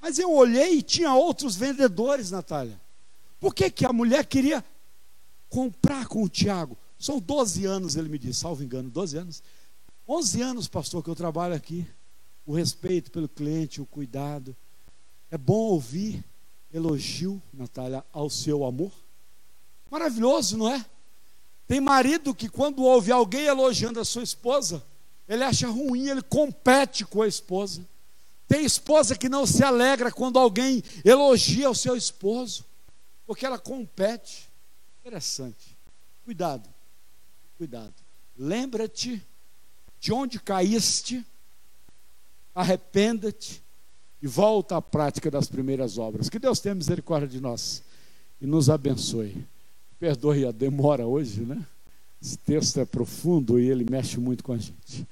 Mas 0.00 0.16
eu 0.20 0.32
olhei 0.32 0.74
e 0.74 0.82
tinha 0.82 1.12
outros 1.12 1.56
vendedores, 1.56 2.30
Natália. 2.30 2.80
Por 3.40 3.52
que, 3.52 3.68
que 3.68 3.84
a 3.84 3.92
mulher 3.92 4.24
queria 4.26 4.64
comprar 5.48 6.06
com 6.06 6.22
o 6.22 6.28
Tiago? 6.28 6.78
São 6.96 7.18
12 7.18 7.64
anos, 7.64 7.96
ele 7.96 8.08
me 8.08 8.18
disse, 8.18 8.40
salvo 8.40 8.62
engano, 8.62 8.88
12 8.88 9.16
anos. 9.16 9.42
11 10.12 10.42
anos, 10.42 10.66
pastor, 10.66 11.04
que 11.04 11.08
eu 11.08 11.14
trabalho 11.14 11.54
aqui. 11.54 11.86
O 12.44 12.52
respeito 12.52 13.12
pelo 13.12 13.28
cliente, 13.28 13.80
o 13.80 13.86
cuidado. 13.86 14.56
É 15.30 15.38
bom 15.38 15.54
ouvir 15.54 16.24
elogio, 16.74 17.40
Natália, 17.52 18.04
ao 18.12 18.28
seu 18.28 18.64
amor. 18.64 18.90
Maravilhoso, 19.88 20.58
não 20.58 20.68
é? 20.68 20.84
Tem 21.68 21.80
marido 21.80 22.34
que, 22.34 22.48
quando 22.48 22.82
ouve 22.82 23.12
alguém 23.12 23.42
elogiando 23.42 24.00
a 24.00 24.04
sua 24.04 24.24
esposa, 24.24 24.84
ele 25.28 25.44
acha 25.44 25.68
ruim, 25.68 26.08
ele 26.08 26.22
compete 26.22 27.04
com 27.04 27.22
a 27.22 27.28
esposa. 27.28 27.88
Tem 28.48 28.64
esposa 28.64 29.16
que 29.16 29.28
não 29.28 29.46
se 29.46 29.62
alegra 29.62 30.10
quando 30.10 30.40
alguém 30.40 30.82
elogia 31.04 31.70
o 31.70 31.74
seu 31.74 31.94
esposo, 31.94 32.64
porque 33.24 33.46
ela 33.46 33.60
compete. 33.60 34.50
Interessante. 35.02 35.78
Cuidado, 36.24 36.68
cuidado. 37.56 37.94
Lembra-te 38.36 39.24
de 40.00 40.12
onde 40.12 40.40
caíste, 40.40 41.24
arrependa-te 42.54 43.62
e 44.22 44.26
volta 44.26 44.76
à 44.76 44.82
prática 44.82 45.30
das 45.30 45.46
primeiras 45.46 45.98
obras. 45.98 46.28
Que 46.28 46.38
Deus 46.38 46.58
tenha 46.58 46.74
misericórdia 46.74 47.28
de 47.28 47.40
nós. 47.40 47.82
e 48.40 48.46
nos 48.46 48.70
abençoe. 48.70 49.44
Perdoe 49.98 50.46
a 50.46 50.50
demora 50.50 51.06
hoje, 51.06 51.42
né? 51.42 51.62
Esse 52.22 52.38
texto 52.38 52.80
é 52.80 52.86
profundo 52.86 53.60
e 53.60 53.68
ele 53.68 53.86
mexe 53.88 54.18
muito 54.18 54.42
com 54.42 54.52
a 54.52 54.56
gente. 54.56 55.06